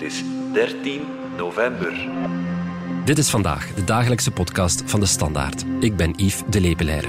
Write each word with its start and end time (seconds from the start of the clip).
Het 0.00 0.12
is 0.12 0.22
13 0.52 1.02
november. 1.36 2.08
Dit 3.04 3.18
is 3.18 3.30
vandaag 3.30 3.74
de 3.74 3.84
dagelijkse 3.84 4.30
podcast 4.30 4.82
van 4.86 5.00
de 5.00 5.06
Standaard. 5.06 5.64
Ik 5.80 5.96
ben 5.96 6.12
Yves 6.16 6.42
de 6.50 6.60
Lepelaire. 6.60 7.08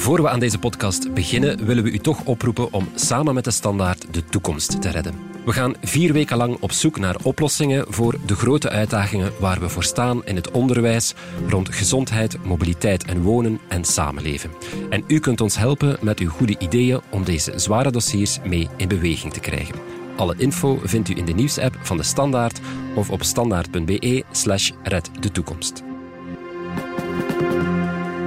Voor 0.00 0.22
we 0.22 0.28
aan 0.28 0.40
deze 0.40 0.58
podcast 0.58 1.14
beginnen, 1.14 1.66
willen 1.66 1.84
we 1.84 1.90
u 1.90 1.98
toch 1.98 2.24
oproepen 2.24 2.72
om 2.72 2.88
samen 2.94 3.34
met 3.34 3.44
de 3.44 3.50
Standaard 3.50 4.14
de 4.14 4.24
toekomst 4.24 4.82
te 4.82 4.90
redden. 4.90 5.14
We 5.44 5.52
gaan 5.52 5.74
vier 5.82 6.12
weken 6.12 6.36
lang 6.36 6.56
op 6.60 6.72
zoek 6.72 6.98
naar 6.98 7.16
oplossingen 7.22 7.84
voor 7.88 8.18
de 8.26 8.34
grote 8.34 8.70
uitdagingen 8.70 9.32
waar 9.40 9.60
we 9.60 9.68
voor 9.68 9.84
staan 9.84 10.26
in 10.26 10.36
het 10.36 10.50
onderwijs 10.50 11.14
rond 11.48 11.74
gezondheid, 11.74 12.44
mobiliteit 12.44 13.04
en 13.04 13.22
wonen 13.22 13.60
en 13.68 13.84
samenleven. 13.84 14.50
En 14.90 15.04
u 15.06 15.18
kunt 15.18 15.40
ons 15.40 15.56
helpen 15.56 15.98
met 16.00 16.18
uw 16.18 16.30
goede 16.30 16.58
ideeën 16.58 17.00
om 17.10 17.24
deze 17.24 17.52
zware 17.56 17.90
dossiers 17.90 18.38
mee 18.44 18.68
in 18.76 18.88
beweging 18.88 19.32
te 19.32 19.40
krijgen. 19.40 19.74
Alle 20.16 20.34
info 20.36 20.80
vindt 20.84 21.08
u 21.08 21.16
in 21.16 21.24
de 21.24 21.34
nieuwsapp 21.34 21.78
van 21.82 21.96
de 21.96 22.02
Standaard 22.02 22.60
of 22.94 23.10
op 23.10 23.22
standaard.be 23.22 24.24
slash 24.30 24.70
red 24.82 25.10
de 25.20 25.32
toekomst. 25.32 25.82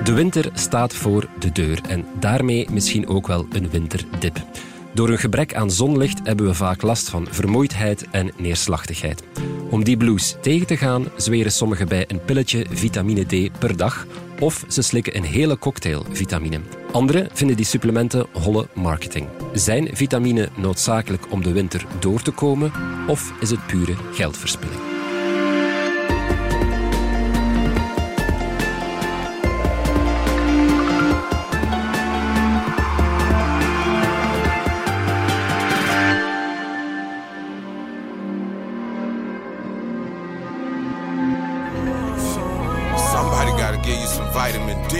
De 0.03 0.13
winter 0.13 0.49
staat 0.53 0.93
voor 0.93 1.27
de 1.39 1.51
deur 1.51 1.81
en 1.87 2.05
daarmee 2.19 2.67
misschien 2.71 3.07
ook 3.07 3.27
wel 3.27 3.45
een 3.51 3.69
winterdip. 3.69 4.43
Door 4.93 5.09
een 5.09 5.17
gebrek 5.17 5.55
aan 5.55 5.71
zonlicht 5.71 6.19
hebben 6.23 6.45
we 6.45 6.53
vaak 6.53 6.81
last 6.81 7.09
van 7.09 7.27
vermoeidheid 7.29 8.07
en 8.11 8.31
neerslachtigheid. 8.37 9.23
Om 9.69 9.83
die 9.83 9.97
blues 9.97 10.35
tegen 10.41 10.67
te 10.67 10.77
gaan, 10.77 11.05
zweren 11.15 11.51
sommigen 11.51 11.87
bij 11.87 12.05
een 12.07 12.25
pilletje 12.25 12.65
vitamine 12.69 13.23
D 13.23 13.59
per 13.59 13.77
dag 13.77 14.05
of 14.39 14.65
ze 14.67 14.81
slikken 14.81 15.15
een 15.15 15.23
hele 15.23 15.57
cocktail 15.57 16.05
vitamine. 16.09 16.59
Anderen 16.91 17.29
vinden 17.33 17.55
die 17.55 17.65
supplementen 17.65 18.25
holle 18.31 18.67
marketing. 18.73 19.27
Zijn 19.53 19.89
vitamine 19.91 20.49
noodzakelijk 20.55 21.31
om 21.31 21.43
de 21.43 21.51
winter 21.51 21.85
door 21.99 22.21
te 22.21 22.31
komen 22.31 22.71
of 23.07 23.33
is 23.39 23.49
het 23.49 23.67
pure 23.67 23.93
geldverspilling? 24.11 24.92
Somebody 43.43 43.61
gotta 43.63 43.77
give 43.89 43.99
you 43.99 44.07
some 44.07 44.31
vitamin 44.31 44.77
D. 44.87 44.95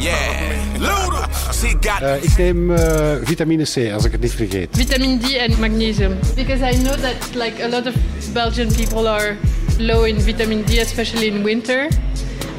Yeah. 0.00 0.78
Luda. 0.86 1.28
She 1.52 1.74
got 1.80 2.02
Eh, 2.02 2.22
ik 2.22 2.36
neem 2.36 2.70
eh, 2.70 3.12
vitamine 3.24 3.64
C, 3.64 3.92
als 3.92 4.04
ik 4.04 4.12
het 4.12 4.20
niet 4.20 4.32
vergeet. 4.34 4.68
vitamin 4.72 5.18
D 5.20 5.38
and 5.48 5.58
magnesium 5.58 6.18
because 6.34 6.62
I 6.72 6.74
know 6.82 6.94
that 7.00 7.14
like 7.34 7.62
a 7.64 7.68
lot 7.68 7.86
of 7.86 7.94
Belgian 8.32 8.68
people 8.74 9.08
are 9.10 9.36
low 9.78 10.04
in 10.06 10.20
vitamin 10.20 10.64
D, 10.64 10.78
especially 10.78 11.26
in 11.26 11.42
winter, 11.42 11.88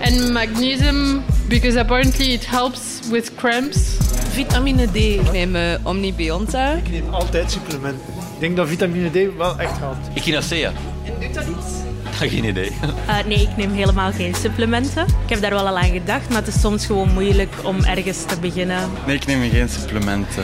and 0.04 0.32
magnesium 0.32 1.24
because 1.48 1.80
apparently 1.80 2.34
it 2.34 2.46
helps 2.46 3.00
with 3.12 3.36
cramps. 3.36 3.98
Vitamine 4.34 4.88
D. 4.92 4.96
Ik 4.96 5.32
neem 5.32 5.56
uh, 5.56 5.62
Omnibionta. 5.84 6.72
Ik 6.74 6.90
neem 6.92 7.14
altijd 7.14 7.52
supplementen. 7.52 8.14
Ik 8.34 8.40
denk 8.40 8.56
dat 8.56 8.68
vitamine 8.68 9.10
D 9.10 9.38
wel 9.38 9.60
echt 9.60 9.80
helpt. 9.80 10.08
Echinacea. 10.16 10.72
En 11.06 11.14
doet 11.20 11.34
dat 11.34 11.44
iets? 11.44 11.83
Geen 12.20 12.44
idee. 12.44 12.72
Uh, 13.08 13.16
nee, 13.26 13.42
ik 13.42 13.58
neem 13.58 13.72
helemaal 13.72 14.12
geen 14.12 14.36
supplementen. 14.36 15.04
Ik 15.04 15.30
heb 15.30 15.42
daar 15.42 15.52
wel 15.52 15.68
al 15.68 15.78
aan 15.78 15.92
gedacht, 15.92 16.30
maar 16.30 16.38
het 16.38 16.48
is 16.48 16.60
soms 16.60 16.86
gewoon 16.86 17.14
moeilijk 17.14 17.54
om 17.64 17.84
ergens 17.84 18.24
te 18.26 18.40
beginnen. 18.40 18.90
Nee, 19.06 19.16
ik 19.16 19.26
neem 19.26 19.50
geen 19.50 19.70
supplementen. 19.70 20.44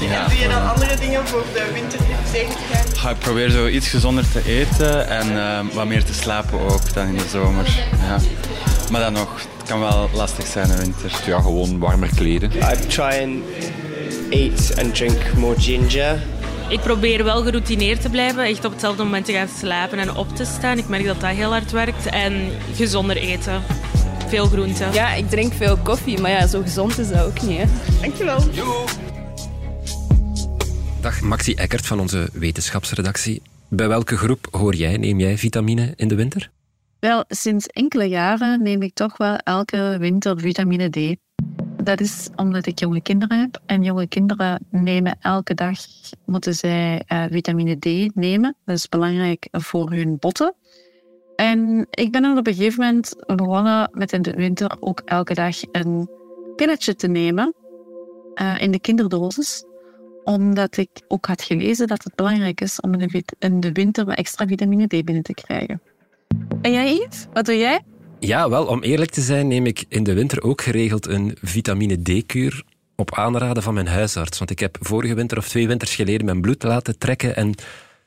Ja. 0.00 0.26
Doe 0.28 0.38
je 0.38 0.48
dan 0.48 0.68
andere 0.68 0.96
dingen 1.00 1.26
voor 1.26 1.42
de 1.52 1.70
winter 1.72 1.98
tegen 2.32 2.50
te 2.50 2.62
gaan? 2.72 2.84
Ja, 3.02 3.10
ik 3.10 3.18
probeer 3.18 3.50
zo 3.50 3.66
iets 3.66 3.88
gezonder 3.88 4.30
te 4.32 4.42
eten 4.46 5.08
en 5.08 5.38
eh, 5.38 5.74
wat 5.74 5.86
meer 5.86 6.04
te 6.04 6.14
slapen 6.14 6.60
ook 6.60 6.94
dan 6.94 7.06
in 7.06 7.14
de 7.14 7.28
zomer. 7.30 7.64
Ja. 8.06 8.18
Maar 8.90 9.00
dan 9.00 9.12
nog, 9.12 9.34
het 9.58 9.68
kan 9.68 9.80
wel 9.80 10.10
lastig 10.12 10.46
zijn 10.46 10.70
in 10.70 10.76
de 10.76 10.82
winter. 10.82 11.10
Ja, 11.26 11.40
gewoon 11.40 11.78
warmer 11.78 12.08
kleden. 12.14 12.50
I 12.52 12.86
try 12.86 13.22
and 13.22 13.42
eat 14.30 14.78
and 14.78 14.94
drink 14.94 15.32
more 15.36 15.60
ginger. 15.60 16.18
Ik 16.68 16.80
probeer 16.80 17.24
wel 17.24 17.42
geroutineerd 17.42 18.00
te 18.00 18.10
blijven, 18.10 18.44
echt 18.44 18.64
op 18.64 18.70
hetzelfde 18.70 19.02
moment 19.02 19.24
te 19.24 19.32
gaan 19.32 19.48
slapen 19.48 19.98
en 19.98 20.16
op 20.16 20.36
te 20.36 20.44
staan. 20.44 20.78
Ik 20.78 20.88
merk 20.88 21.04
dat 21.04 21.20
dat 21.20 21.30
heel 21.30 21.50
hard 21.50 21.70
werkt. 21.70 22.06
En 22.06 22.50
gezonder 22.74 23.16
eten. 23.16 23.62
Veel 24.26 24.46
groenten. 24.46 24.92
Ja, 24.92 25.12
ik 25.12 25.30
drink 25.30 25.52
veel 25.52 25.76
koffie, 25.76 26.20
maar 26.20 26.30
ja, 26.30 26.46
zo 26.46 26.62
gezond 26.62 26.98
is 26.98 27.08
dat 27.08 27.24
ook 27.24 27.42
niet. 27.42 27.58
Hè. 27.58 27.64
Dankjewel. 28.00 28.40
Dag 31.00 31.20
Maxi 31.20 31.54
Eckert 31.54 31.86
van 31.86 32.00
onze 32.00 32.28
wetenschapsredactie. 32.32 33.42
Bij 33.68 33.88
welke 33.88 34.16
groep 34.16 34.48
hoor 34.50 34.74
jij, 34.74 34.96
neem 34.96 35.20
jij 35.20 35.38
vitamine 35.38 35.92
in 35.96 36.08
de 36.08 36.14
winter? 36.14 36.50
Wel, 36.98 37.24
sinds 37.28 37.66
enkele 37.66 38.04
jaren 38.04 38.62
neem 38.62 38.82
ik 38.82 38.94
toch 38.94 39.16
wel 39.16 39.36
elke 39.36 39.96
winter 39.98 40.40
vitamine 40.40 40.88
D. 40.88 41.16
Dat 41.86 42.00
is 42.00 42.28
omdat 42.36 42.66
ik 42.66 42.78
jonge 42.78 43.00
kinderen 43.00 43.40
heb. 43.40 43.60
En 43.66 43.82
jonge 43.82 44.06
kinderen 44.06 44.66
nemen 44.70 45.16
elke 45.20 45.54
dag, 45.54 45.78
moeten 46.24 46.54
zij 46.54 47.02
uh, 47.08 47.24
vitamine 47.30 47.76
D 47.78 48.14
nemen. 48.14 48.56
Dat 48.64 48.76
is 48.76 48.88
belangrijk 48.88 49.48
voor 49.50 49.90
hun 49.90 50.16
botten. 50.18 50.54
En 51.36 51.86
ik 51.90 52.12
ben 52.12 52.22
dan 52.22 52.38
op 52.38 52.46
een 52.46 52.54
gegeven 52.54 52.84
moment 52.84 53.14
begonnen 53.26 53.90
met 53.92 54.12
in 54.12 54.22
de 54.22 54.32
winter 54.32 54.76
ook 54.80 55.02
elke 55.04 55.34
dag 55.34 55.56
een 55.72 56.08
pilletje 56.56 56.94
te 56.94 57.06
nemen. 57.06 57.54
Uh, 58.34 58.60
in 58.60 58.70
de 58.70 58.80
kinderdosis. 58.80 59.64
Omdat 60.24 60.76
ik 60.76 60.90
ook 61.08 61.26
had 61.26 61.42
gelezen 61.42 61.86
dat 61.86 62.04
het 62.04 62.14
belangrijk 62.14 62.60
is 62.60 62.80
om 62.80 62.94
in 62.94 63.08
de, 63.08 63.24
in 63.38 63.60
de 63.60 63.72
winter 63.72 64.08
extra 64.08 64.46
vitamine 64.46 64.86
D 64.86 65.04
binnen 65.04 65.22
te 65.22 65.34
krijgen. 65.34 65.82
En 66.62 66.72
jij 66.72 66.92
iets? 66.92 67.26
Wat 67.32 67.44
doe 67.44 67.58
jij? 67.58 67.80
Ja, 68.20 68.48
wel, 68.48 68.66
om 68.66 68.82
eerlijk 68.82 69.10
te 69.10 69.20
zijn 69.20 69.48
neem 69.48 69.66
ik 69.66 69.84
in 69.88 70.02
de 70.02 70.14
winter 70.14 70.42
ook 70.42 70.62
geregeld 70.62 71.06
een 71.06 71.36
vitamine 71.42 72.02
D-kuur 72.02 72.64
op 72.96 73.14
aanraden 73.14 73.62
van 73.62 73.74
mijn 73.74 73.86
huisarts. 73.86 74.38
Want 74.38 74.50
ik 74.50 74.58
heb 74.58 74.76
vorige 74.80 75.14
winter 75.14 75.38
of 75.38 75.48
twee 75.48 75.66
winters 75.66 75.94
geleden 75.94 76.24
mijn 76.24 76.40
bloed 76.40 76.62
laten 76.62 76.98
trekken 76.98 77.36
en 77.36 77.54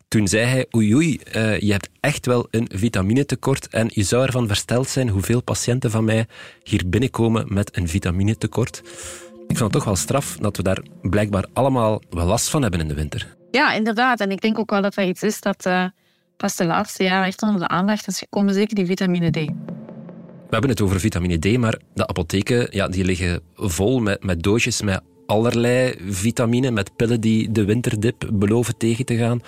toen 0.07 0.27
zei 0.27 0.45
hij, 0.45 0.65
oei 0.75 0.95
oei, 0.95 1.19
uh, 1.35 1.59
je 1.59 1.71
hebt 1.71 1.89
echt 1.99 2.25
wel 2.25 2.47
een 2.51 2.69
vitaminetekort 2.73 3.67
en 3.67 3.87
je 3.93 4.03
zou 4.03 4.25
ervan 4.25 4.47
versteld 4.47 4.87
zijn 4.87 5.09
hoeveel 5.09 5.41
patiënten 5.41 5.91
van 5.91 6.03
mij 6.03 6.27
hier 6.63 6.83
binnenkomen 6.85 7.53
met 7.53 7.77
een 7.77 7.87
vitaminetekort. 7.87 8.81
Ik 9.47 9.57
vind 9.57 9.59
het 9.59 9.71
toch 9.71 9.83
wel 9.83 9.95
straf 9.95 10.37
dat 10.37 10.57
we 10.57 10.63
daar 10.63 10.83
blijkbaar 11.01 11.45
allemaal 11.53 12.01
wel 12.09 12.25
last 12.25 12.49
van 12.49 12.61
hebben 12.61 12.79
in 12.79 12.87
de 12.87 12.93
winter. 12.93 13.35
Ja, 13.51 13.73
inderdaad. 13.73 14.19
En 14.19 14.31
ik 14.31 14.41
denk 14.41 14.59
ook 14.59 14.69
wel 14.69 14.81
dat 14.81 14.93
dat 14.93 15.05
iets 15.05 15.23
is 15.23 15.41
dat 15.41 15.65
uh, 15.65 15.85
pas 16.37 16.55
de 16.55 16.65
laatste 16.65 17.03
jaren 17.03 17.27
echt 17.27 17.41
onder 17.41 17.59
de 17.59 17.67
aandacht 17.67 18.07
is 18.07 18.19
gekomen, 18.19 18.53
zeker 18.53 18.75
die 18.75 18.85
vitamine 18.85 19.29
D. 19.29 19.51
We 20.49 20.55
hebben 20.55 20.69
het 20.69 20.81
over 20.81 20.99
vitamine 20.99 21.37
D, 21.37 21.57
maar 21.57 21.79
de 21.93 22.07
apotheken 22.07 22.67
ja, 22.69 22.87
die 22.87 23.05
liggen 23.05 23.41
vol 23.55 23.99
met, 23.99 24.23
met 24.23 24.43
doosjes 24.43 24.81
met 24.81 25.01
allerlei 25.25 25.95
vitamine, 26.07 26.71
met 26.71 26.95
pillen 26.95 27.21
die 27.21 27.51
de 27.51 27.65
winterdip 27.65 28.29
beloven 28.33 28.77
tegen 28.77 29.05
te 29.05 29.17
gaan. 29.17 29.41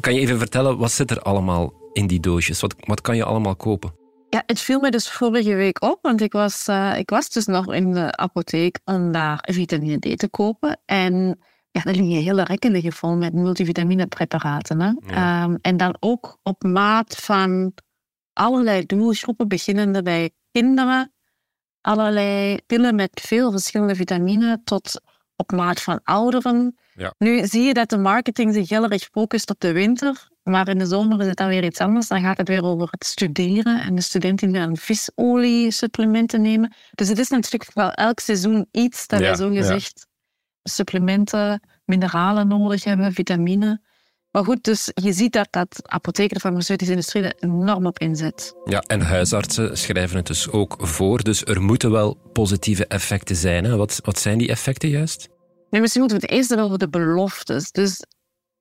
Kan 0.00 0.14
je 0.14 0.20
even 0.20 0.38
vertellen, 0.38 0.78
wat 0.78 0.92
zit 0.92 1.10
er 1.10 1.22
allemaal 1.22 1.72
in 1.92 2.06
die 2.06 2.20
doosjes? 2.20 2.60
Wat, 2.60 2.74
wat 2.78 3.00
kan 3.00 3.16
je 3.16 3.24
allemaal 3.24 3.56
kopen? 3.56 3.92
Ja, 4.28 4.42
het 4.46 4.60
viel 4.60 4.80
me 4.80 4.90
dus 4.90 5.10
vorige 5.10 5.54
week 5.54 5.82
op, 5.82 5.98
want 6.02 6.20
ik 6.20 6.32
was, 6.32 6.68
uh, 6.68 6.98
ik 6.98 7.10
was 7.10 7.30
dus 7.30 7.46
nog 7.46 7.74
in 7.74 7.92
de 7.92 8.16
apotheek 8.16 8.78
om 8.84 9.12
daar 9.12 9.48
vitamine 9.50 9.98
D 9.98 10.18
te 10.18 10.28
kopen. 10.28 10.80
En 10.86 11.38
ja, 11.70 11.84
er 11.84 11.94
liggen 11.94 12.22
hele 12.22 12.44
rekken 12.44 12.70
liggen 12.70 12.92
vol 12.92 13.16
met 13.16 13.32
multivitaminepreparaten. 13.32 14.80
Hè? 14.80 14.92
Ja. 15.14 15.44
Um, 15.44 15.58
en 15.62 15.76
dan 15.76 15.96
ook 16.00 16.38
op 16.42 16.62
maat 16.62 17.16
van 17.16 17.72
allerlei 18.32 18.86
doelgroepen, 18.86 19.48
beginnende 19.48 20.02
bij 20.02 20.30
kinderen, 20.52 21.12
allerlei 21.80 22.58
pillen 22.66 22.94
met 22.94 23.20
veel 23.22 23.50
verschillende 23.50 23.94
vitamine, 23.94 24.60
tot 24.64 25.00
op 25.36 25.52
maat 25.52 25.82
van 25.82 26.00
ouderen. 26.02 26.78
Ja. 26.94 27.14
Nu 27.18 27.46
zie 27.46 27.62
je 27.62 27.74
dat 27.74 27.88
de 27.88 27.98
marketing 27.98 28.54
zich 28.54 28.68
heel 28.68 28.88
erg 28.88 29.02
focust 29.02 29.50
op 29.50 29.60
de 29.60 29.72
winter, 29.72 30.28
maar 30.42 30.68
in 30.68 30.78
de 30.78 30.86
zomer 30.86 31.20
is 31.20 31.26
het 31.26 31.36
dan 31.36 31.48
weer 31.48 31.64
iets 31.64 31.80
anders. 31.80 32.08
Dan 32.08 32.20
gaat 32.20 32.36
het 32.36 32.48
weer 32.48 32.64
over 32.64 32.88
het 32.90 33.04
studeren 33.04 33.80
en 33.80 33.94
de 33.94 34.00
studenten 34.00 34.52
die 34.52 34.60
dan 34.60 34.76
visolie 34.76 35.70
supplementen 35.70 36.42
nemen. 36.42 36.74
Dus 36.90 37.08
het 37.08 37.18
is 37.18 37.28
natuurlijk 37.28 37.74
wel 37.74 37.92
elk 37.92 38.20
seizoen 38.20 38.68
iets 38.70 39.06
dat 39.06 39.20
Ja, 39.20 39.26
wij 39.26 39.36
zo 39.36 39.48
gezegd 39.48 40.06
supplementen, 40.62 41.60
mineralen 41.84 42.48
nodig 42.48 42.84
hebben, 42.84 43.12
vitamine. 43.12 43.80
Maar 44.30 44.44
goed, 44.44 44.64
dus 44.64 44.90
je 44.94 45.12
ziet 45.12 45.32
dat, 45.32 45.48
dat 45.50 45.82
apotheken, 45.82 46.34
de 46.34 46.40
farmaceutische 46.40 46.92
industrie 46.92 47.22
er 47.22 47.34
enorm 47.38 47.86
op 47.86 47.98
inzet. 47.98 48.54
Ja, 48.64 48.80
en 48.80 49.00
huisartsen 49.00 49.78
schrijven 49.78 50.16
het 50.16 50.26
dus 50.26 50.50
ook 50.50 50.76
voor. 50.80 51.22
Dus 51.22 51.44
er 51.44 51.62
moeten 51.62 51.90
wel 51.90 52.14
positieve 52.32 52.86
effecten 52.86 53.36
zijn. 53.36 53.64
Hè? 53.64 53.76
Wat, 53.76 54.00
wat 54.04 54.18
zijn 54.18 54.38
die 54.38 54.48
effecten 54.48 54.88
juist? 54.88 55.28
Nee, 55.70 55.80
misschien 55.80 56.00
moeten 56.00 56.20
we 56.20 56.26
het 56.26 56.34
eerst 56.34 56.48
hebben 56.48 56.66
over 56.66 56.78
de 56.78 56.88
beloftes. 56.88 57.70
Dus 57.70 58.04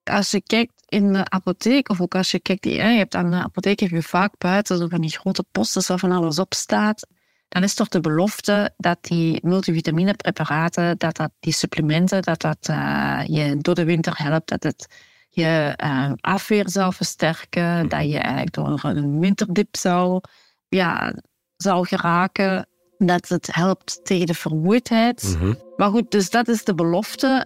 als 0.03 0.31
je 0.31 0.41
kijkt 0.41 0.73
in 0.85 1.13
de 1.13 1.29
apotheek, 1.29 1.89
of 1.89 2.01
ook 2.01 2.15
als 2.15 2.31
je 2.31 2.39
kijkt, 2.39 2.65
je 2.65 2.81
hebt 2.81 3.15
aan 3.15 3.31
de 3.31 3.37
apotheek 3.37 3.79
heb 3.79 3.89
je 3.89 4.03
vaak 4.03 4.37
buiten 4.37 4.77
zo 4.77 4.87
van 4.87 5.01
die 5.01 5.17
grote 5.17 5.45
posters 5.51 5.87
waar 5.87 5.99
van 5.99 6.11
alles 6.11 6.39
op 6.39 6.53
staat. 6.53 7.07
Dan 7.49 7.63
is 7.63 7.73
toch 7.73 7.87
de 7.87 7.99
belofte 7.99 8.73
dat 8.77 8.97
die 9.01 9.39
multivitaminepreparaten, 9.43 10.97
dat 10.97 11.15
dat 11.15 11.31
die 11.39 11.53
supplementen, 11.53 12.21
dat 12.21 12.41
dat 12.41 12.67
uh, 12.69 13.21
je 13.25 13.57
door 13.57 13.75
de 13.75 13.83
winter 13.83 14.13
helpt, 14.17 14.49
dat 14.49 14.63
het 14.63 14.87
je 15.39 15.77
uh, 15.83 16.11
afweer 16.21 16.69
zou 16.69 16.93
versterken, 16.93 17.89
dat 17.89 18.11
je 18.11 18.17
eigenlijk 18.17 18.53
door 18.53 18.79
een 18.83 19.19
winterdip 19.19 19.75
zou, 19.77 20.21
ja, 20.67 21.13
zou 21.55 21.87
geraken, 21.87 22.67
dat 22.97 23.27
het 23.27 23.55
helpt 23.55 23.99
tegen 24.03 24.25
de 24.25 24.33
vermoeidheid. 24.33 25.35
Mhm. 25.37 25.53
Maar 25.77 25.89
goed, 25.89 26.11
dus 26.11 26.29
dat 26.29 26.47
is 26.47 26.63
de 26.63 26.75
belofte. 26.75 27.45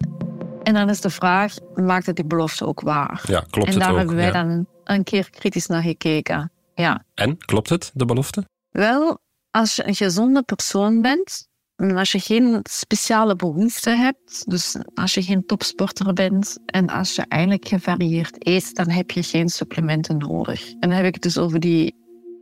En 0.62 0.74
dan 0.74 0.88
is 0.88 1.00
de 1.00 1.10
vraag, 1.10 1.54
maakt 1.74 2.06
het 2.06 2.16
die 2.16 2.24
belofte 2.24 2.66
ook 2.66 2.80
waar? 2.80 3.22
Ja, 3.26 3.44
klopt 3.50 3.68
en 3.68 3.74
het 3.74 3.82
daar 3.82 3.90
ook? 3.90 3.98
hebben 3.98 4.16
wij 4.16 4.26
ja. 4.26 4.32
dan 4.32 4.66
een 4.84 5.04
keer 5.04 5.30
kritisch 5.30 5.66
naar 5.66 5.82
gekeken. 5.82 6.52
Ja. 6.74 7.04
En, 7.14 7.38
klopt 7.38 7.68
het, 7.68 7.90
de 7.94 8.04
belofte? 8.04 8.44
Wel, 8.70 9.18
als 9.50 9.76
je 9.76 9.86
een 9.86 9.94
gezonde 9.94 10.42
persoon 10.42 11.02
bent, 11.02 11.48
en 11.76 11.96
als 11.96 12.12
je 12.12 12.20
geen 12.20 12.60
speciale 12.62 13.36
behoeften 13.36 13.98
hebt, 13.98 14.50
dus 14.50 14.76
als 14.94 15.14
je 15.14 15.22
geen 15.22 15.46
topsporter 15.46 16.12
bent 16.12 16.58
en 16.66 16.88
als 16.88 17.14
je 17.14 17.24
eigenlijk 17.28 17.68
gevarieerd 17.68 18.46
eet, 18.46 18.74
dan 18.74 18.88
heb 18.90 19.10
je 19.10 19.22
geen 19.22 19.48
supplementen 19.48 20.16
nodig. 20.18 20.70
En 20.70 20.80
dan 20.80 20.90
heb 20.90 21.04
ik 21.04 21.14
het 21.14 21.22
dus 21.22 21.38
over 21.38 21.60
die 21.60 21.94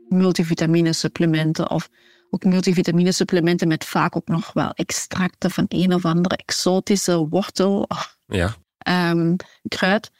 multivitamine 0.08 0.92
supplementen 0.92 1.70
of 1.70 1.88
ook 2.30 2.44
multivitamine 2.44 3.12
supplementen 3.12 3.68
met 3.68 3.84
vaak 3.84 4.16
ook 4.16 4.28
nog 4.28 4.52
wel 4.52 4.70
extracten 4.70 5.50
van 5.50 5.64
een 5.68 5.94
of 5.94 6.04
andere 6.04 6.36
exotische 6.36 7.28
wortel 7.28 7.82
of 7.88 8.16
Ja. 8.26 8.54
ehm, 8.78 9.36
kruid. 9.68 10.10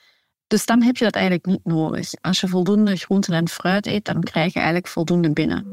Dus 0.52 0.66
dan 0.66 0.82
heb 0.82 0.96
je 0.96 1.04
dat 1.04 1.14
eigenlijk 1.14 1.46
niet 1.46 1.64
nodig. 1.64 2.10
Als 2.20 2.40
je 2.40 2.48
voldoende 2.48 2.96
groenten 2.96 3.34
en 3.34 3.48
fruit 3.48 3.86
eet, 3.86 4.04
dan 4.04 4.22
krijg 4.22 4.52
je 4.52 4.58
eigenlijk 4.58 4.88
voldoende 4.88 5.30
binnen. 5.30 5.66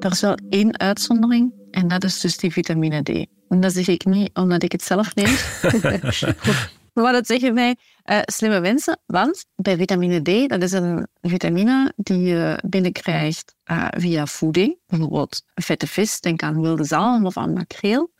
Er 0.00 0.10
is 0.10 0.20
wel 0.20 0.38
één 0.48 0.78
uitzondering 0.78 1.52
en 1.70 1.88
dat 1.88 2.04
is 2.04 2.20
dus 2.20 2.36
die 2.36 2.52
vitamine 2.52 3.02
D. 3.02 3.08
En 3.48 3.60
dat 3.60 3.72
zeg 3.72 3.88
ik 3.88 4.04
niet 4.04 4.30
omdat 4.34 4.62
ik 4.62 4.72
het 4.72 4.82
zelf 4.82 5.14
neem. 5.14 5.34
maar 7.02 7.12
dat 7.12 7.26
zeggen 7.26 7.54
mij 7.54 7.76
uh, 8.04 8.18
slimme 8.24 8.60
mensen. 8.60 9.00
Want 9.06 9.44
bij 9.54 9.76
vitamine 9.76 10.22
D, 10.22 10.48
dat 10.48 10.62
is 10.62 10.72
een 10.72 11.06
vitamine 11.20 11.92
die 11.96 12.20
je 12.20 12.58
binnenkrijgt 12.66 13.54
uh, 13.70 13.88
via 13.90 14.26
voeding. 14.26 14.78
Bijvoorbeeld 14.86 15.42
vette 15.54 15.86
vis, 15.86 16.20
denk 16.20 16.42
aan 16.42 16.60
wilde 16.60 16.84
zalm 16.84 17.26
of 17.26 17.36
aan 17.36 17.52
makreel. 17.52 18.12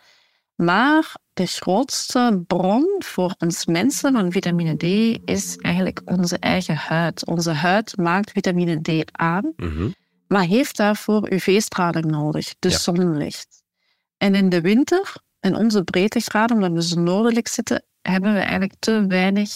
Maar 0.54 1.14
de 1.32 1.46
grootste 1.46 2.42
bron 2.46 2.94
voor 2.98 3.34
ons 3.38 3.66
mensen 3.66 4.12
van 4.12 4.32
vitamine 4.32 4.76
D 4.76 4.82
is 5.28 5.56
eigenlijk 5.56 6.02
onze 6.04 6.38
eigen 6.38 6.74
huid. 6.76 7.26
Onze 7.26 7.50
huid 7.50 7.96
maakt 7.96 8.30
vitamine 8.30 8.80
D 8.80 9.10
aan, 9.12 9.52
Mhm. 9.56 9.88
maar 10.28 10.44
heeft 10.44 10.76
daarvoor 10.76 11.32
UV-straling 11.32 12.04
nodig, 12.04 12.54
dus 12.58 12.72
Ja. 12.72 12.78
zonlicht. 12.78 13.62
En 14.16 14.34
in 14.34 14.48
de 14.48 14.60
winter, 14.60 15.14
in 15.40 15.56
onze 15.56 15.82
breedtegraden, 15.82 16.56
omdat 16.56 16.72
we 16.72 16.82
zo 16.82 17.00
noordelijk 17.00 17.48
zitten, 17.48 17.84
hebben 18.02 18.32
we 18.32 18.38
eigenlijk 18.38 18.74
te 18.78 19.04
weinig 19.08 19.50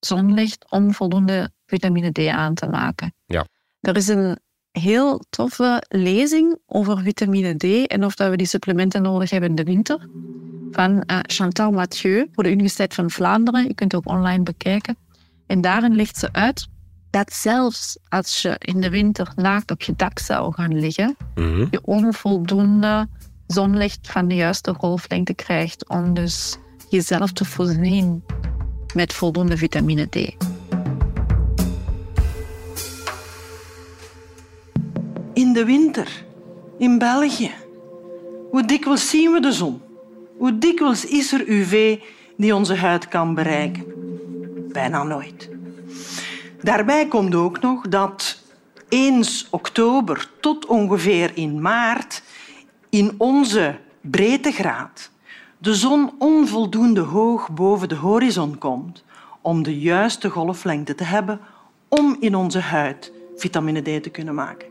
zonlicht 0.00 0.70
om 0.70 0.92
voldoende 0.94 1.50
vitamine 1.66 2.12
D 2.12 2.18
aan 2.28 2.54
te 2.54 2.66
maken. 2.66 3.14
Ja. 3.26 3.46
Er 3.80 3.96
is 3.96 4.08
een 4.08 4.38
heel 4.80 5.24
toffe 5.30 5.82
lezing 5.88 6.58
over 6.66 6.98
vitamine 6.98 7.56
D 7.56 7.86
en 7.86 8.04
of 8.04 8.14
dat 8.14 8.30
we 8.30 8.36
die 8.36 8.46
supplementen 8.46 9.02
nodig 9.02 9.30
hebben 9.30 9.50
in 9.50 9.56
de 9.56 9.64
winter. 9.64 10.08
Van 10.70 11.02
eh, 11.02 11.18
Chantal 11.22 11.70
Mathieu 11.70 12.28
voor 12.32 12.42
de 12.42 12.50
Universiteit 12.50 12.94
van 12.94 13.10
Vlaanderen. 13.10 13.66
Je 13.66 13.74
kunt 13.74 13.92
het 13.92 14.06
ook 14.06 14.12
online 14.14 14.42
bekijken. 14.42 14.96
En 15.46 15.60
daarin 15.60 15.94
legt 15.96 16.16
ze 16.16 16.28
uit 16.32 16.66
dat 17.10 17.32
zelfs 17.32 17.98
als 18.08 18.42
je 18.42 18.56
in 18.58 18.80
de 18.80 18.90
winter 18.90 19.32
naakt 19.36 19.70
op 19.70 19.82
je 19.82 19.94
dak 19.96 20.18
zou 20.18 20.52
gaan 20.54 20.78
liggen, 20.80 21.16
Mhm. 21.34 21.66
je 21.70 21.80
onvoldoende 21.84 23.08
zonlicht 23.46 24.10
van 24.10 24.28
de 24.28 24.34
juiste 24.34 24.74
golflengte 24.74 25.34
krijgt 25.34 25.88
om 25.88 26.14
dus 26.14 26.56
jezelf 26.88 27.32
te 27.32 27.44
voorzien 27.44 28.24
met 28.94 29.12
voldoende 29.12 29.56
vitamine 29.56 30.06
D. 30.06 30.16
de 35.54 35.64
winter, 35.64 36.24
in 36.78 36.98
België. 36.98 37.50
Hoe 38.50 38.64
dikwijls 38.64 39.10
zien 39.10 39.32
we 39.32 39.40
de 39.40 39.52
zon? 39.52 39.82
Hoe 40.38 40.58
dikwijls 40.58 41.04
is 41.04 41.32
er 41.32 41.48
UV 41.48 41.98
die 42.36 42.54
onze 42.54 42.74
huid 42.74 43.08
kan 43.08 43.34
bereiken? 43.34 43.84
Bijna 44.72 45.02
nooit. 45.02 45.50
Daarbij 46.62 47.08
komt 47.08 47.34
ook 47.34 47.60
nog 47.60 47.88
dat 47.88 48.42
eens 48.88 49.46
oktober 49.50 50.30
tot 50.40 50.66
ongeveer 50.66 51.30
in 51.34 51.60
maart 51.60 52.22
in 52.90 53.14
onze 53.18 53.78
breedtegraad 54.00 55.10
de 55.58 55.74
zon 55.74 56.12
onvoldoende 56.18 57.00
hoog 57.00 57.50
boven 57.50 57.88
de 57.88 57.94
horizon 57.94 58.58
komt 58.58 59.04
om 59.40 59.62
de 59.62 59.78
juiste 59.78 60.30
golflengte 60.30 60.94
te 60.94 61.04
hebben 61.04 61.40
om 61.88 62.16
in 62.20 62.34
onze 62.34 62.60
huid 62.60 63.12
vitamine 63.36 63.80
D 63.80 64.02
te 64.02 64.10
kunnen 64.10 64.34
maken. 64.34 64.68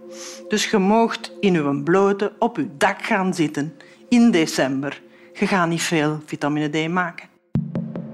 Dus 0.48 0.69
je 0.69 0.77
moogt 0.77 1.31
in 1.39 1.56
uw 1.56 1.83
blote 1.83 2.33
op 2.39 2.57
uw 2.57 2.69
dak 2.77 3.01
gaan 3.01 3.33
zitten 3.33 3.74
in 4.10 4.31
december. 4.31 5.01
Je 5.33 5.48
gaat 5.48 5.69
niet 5.69 5.81
veel 5.81 6.21
vitamine 6.25 6.69
D 6.69 6.89
maken. 6.89 7.30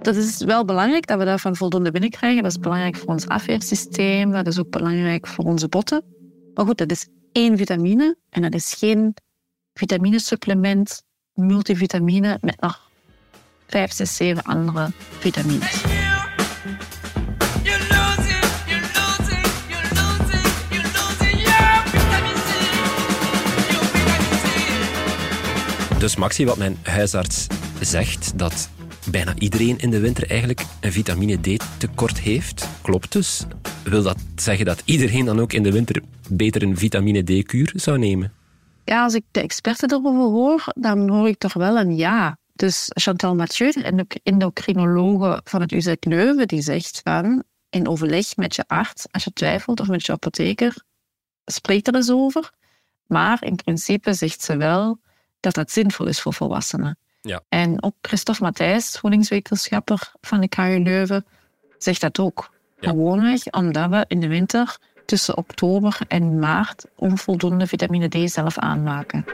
Dat 0.02 0.16
is 0.16 0.44
wel 0.44 0.66
belangrijk 0.66 1.08
dat 1.08 1.18
we 1.18 1.26
daarvan 1.26 1.56
voldoende 1.56 1.92
binnenkrijgen. 1.92 2.44
Dat 2.44 2.52
is 2.52 2.60
belangrijk 2.60 2.96
voor 2.96 3.08
ons 3.08 3.28
afweersysteem. 3.28 4.32
Dat 4.32 4.48
is 4.48 4.60
ook 4.60 4.70
belangrijk 4.70 5.28
voor 5.28 5.46
onze 5.46 5.68
botten. 5.68 6.04
Maar 6.54 6.66
goed, 6.66 6.78
dat 6.78 6.92
is 6.92 7.08
één 7.32 7.58
vitamine 7.58 8.16
en 8.30 8.42
dat 8.42 8.54
is 8.54 8.74
geen 8.78 9.14
vitaminesupplement, 9.74 11.04
multivitamine 11.34 12.38
met 12.42 12.62
nog 12.62 12.90
vijf, 13.68 13.92
zes, 13.92 14.16
zeven 14.16 14.44
andere 14.44 14.90
vitamines. 15.20 16.09
Dus 26.00 26.16
Maxi, 26.16 26.46
wat 26.46 26.58
mijn 26.58 26.78
huisarts 26.84 27.48
zegt, 27.82 28.38
dat 28.38 28.70
bijna 29.12 29.34
iedereen 29.38 29.78
in 29.78 29.90
de 29.90 30.00
winter 30.00 30.30
eigenlijk 30.30 30.66
een 30.82 30.92
vitamine 30.92 31.38
D 31.38 31.64
tekort 31.78 32.20
heeft. 32.20 32.68
Klopt 32.82 33.12
dus. 33.12 33.46
Wil 33.84 34.04
dat 34.04 34.18
zeggen 34.36 34.66
dat 34.66 34.82
iedereen 34.86 35.26
dan 35.26 35.40
ook 35.40 35.54
in 35.54 35.64
de 35.64 35.72
winter 35.72 36.02
beter 36.30 36.64
een 36.64 36.78
vitamine 36.78 37.24
D-kuur 37.24 37.72
zou 37.76 37.98
nemen? 37.98 38.34
Ja, 38.86 39.04
als 39.04 39.14
ik 39.14 39.24
de 39.32 39.42
experten 39.42 39.92
erover 39.92 40.22
hoor, 40.22 40.64
dan 40.76 41.10
hoor 41.10 41.28
ik 41.28 41.38
toch 41.38 41.54
wel 41.54 41.78
een 41.78 41.96
ja. 41.96 42.38
Dus 42.54 42.86
Chantal 42.88 43.36
Mathieu, 43.36 43.72
de 43.72 44.06
endocrinologe 44.24 45.42
van 45.44 45.62
het 45.62 45.72
UZ 45.72 45.94
Leuven, 46.00 46.48
die 46.48 46.62
zegt 46.62 47.02
van 47.04 47.44
in 47.70 47.88
overleg 47.88 48.36
met 48.36 48.56
je 48.56 48.64
arts, 48.68 49.06
als 49.12 49.24
je 49.24 49.34
twijfelt, 49.34 49.80
of 49.80 49.88
met 49.88 50.06
je 50.06 50.12
apotheker, 50.12 50.84
spreek 51.46 51.88
er 51.88 51.96
eens 51.96 52.12
over. 52.12 52.52
Maar 53.06 53.44
in 53.44 53.56
principe 53.56 54.14
zegt 54.14 54.42
ze 54.42 54.58
wel 54.58 55.00
dat 55.40 55.54
dat 55.54 55.72
zinvol 55.72 56.08
is 56.08 56.22
voor 56.22 56.34
volwassenen. 56.34 56.98
Ja. 57.22 57.42
En 57.50 57.84
ook 57.84 57.96
Christophe 58.02 58.44
Matthijs, 58.44 58.98
voedingswetenschapper 58.98 60.12
van 60.22 60.42
de 60.42 60.48
KU 60.48 60.80
Leuven, 60.84 61.26
zegt 61.78 62.02
dat 62.02 62.20
ook. 62.20 62.50
Gewoonweg 62.80 63.46
omdat 63.46 63.90
we 63.90 64.06
in 64.08 64.20
de 64.20 64.28
winter 64.28 64.78
tussen 65.06 65.38
oktober 65.38 65.98
en 66.08 66.40
maart 66.40 66.86
onvoldoende 66.96 67.68
vitamine 67.68 68.08
D 68.08 68.32
zelf 68.32 68.58
aanmaken. 68.58 69.26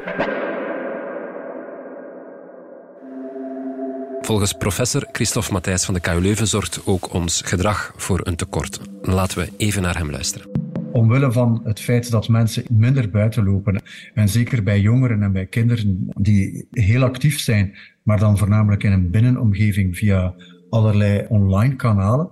Volgens 4.22 4.54
professor 4.54 5.08
Christophe 5.12 5.52
Matthijs 5.52 5.86
van 5.86 5.94
de 5.94 6.00
KU 6.00 6.22
Leuven 6.22 6.48
zorgt 6.48 6.82
ook 6.86 7.14
ons 7.14 7.42
gedrag 7.46 7.94
voor 7.96 8.20
een 8.24 8.36
tekort. 8.36 8.80
Laten 9.02 9.38
we 9.38 9.52
even 9.58 9.82
naar 9.82 9.98
hem 9.98 10.12
luisteren. 10.12 10.55
Omwille 10.96 11.32
van 11.32 11.62
het 11.64 11.80
feit 11.80 12.12
dat 12.12 12.28
mensen 12.28 12.64
minder 12.70 13.10
buiten 13.10 13.44
lopen, 13.44 13.82
en 14.14 14.30
zeker 14.30 14.64
bij 14.64 14.80
jongeren 14.80 15.24
en 15.24 15.32
bij 15.32 15.46
kinderen 15.46 16.08
die 16.20 16.68
heel 16.72 17.04
actief 17.04 17.40
zijn, 17.40 17.76
maar 18.04 18.20
dan 18.20 18.38
voornamelijk 18.38 18.84
in 18.84 18.92
een 18.92 19.12
binnenomgeving 19.12 19.98
via 19.98 20.36
allerlei 20.70 21.26
online 21.30 21.76
kanalen, 21.76 22.30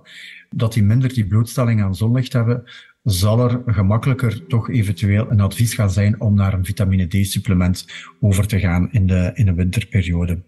dat 0.50 0.72
die 0.72 0.82
minder 0.82 1.14
die 1.14 1.26
blootstelling 1.26 1.82
aan 1.82 1.94
zonlicht 1.94 2.32
hebben, 2.32 2.62
zal 3.02 3.50
er 3.50 3.62
gemakkelijker 3.66 4.46
toch 4.46 4.70
eventueel 4.70 5.30
een 5.30 5.40
advies 5.40 5.74
gaan 5.74 5.90
zijn 5.90 6.20
om 6.20 6.34
naar 6.34 6.54
een 6.54 6.64
vitamine 6.64 7.06
D-supplement 7.06 7.86
over 8.20 8.46
te 8.46 8.58
gaan 8.58 8.92
in 8.92 9.06
de, 9.06 9.30
in 9.34 9.46
de 9.46 9.54
winterperiode. 9.54 10.42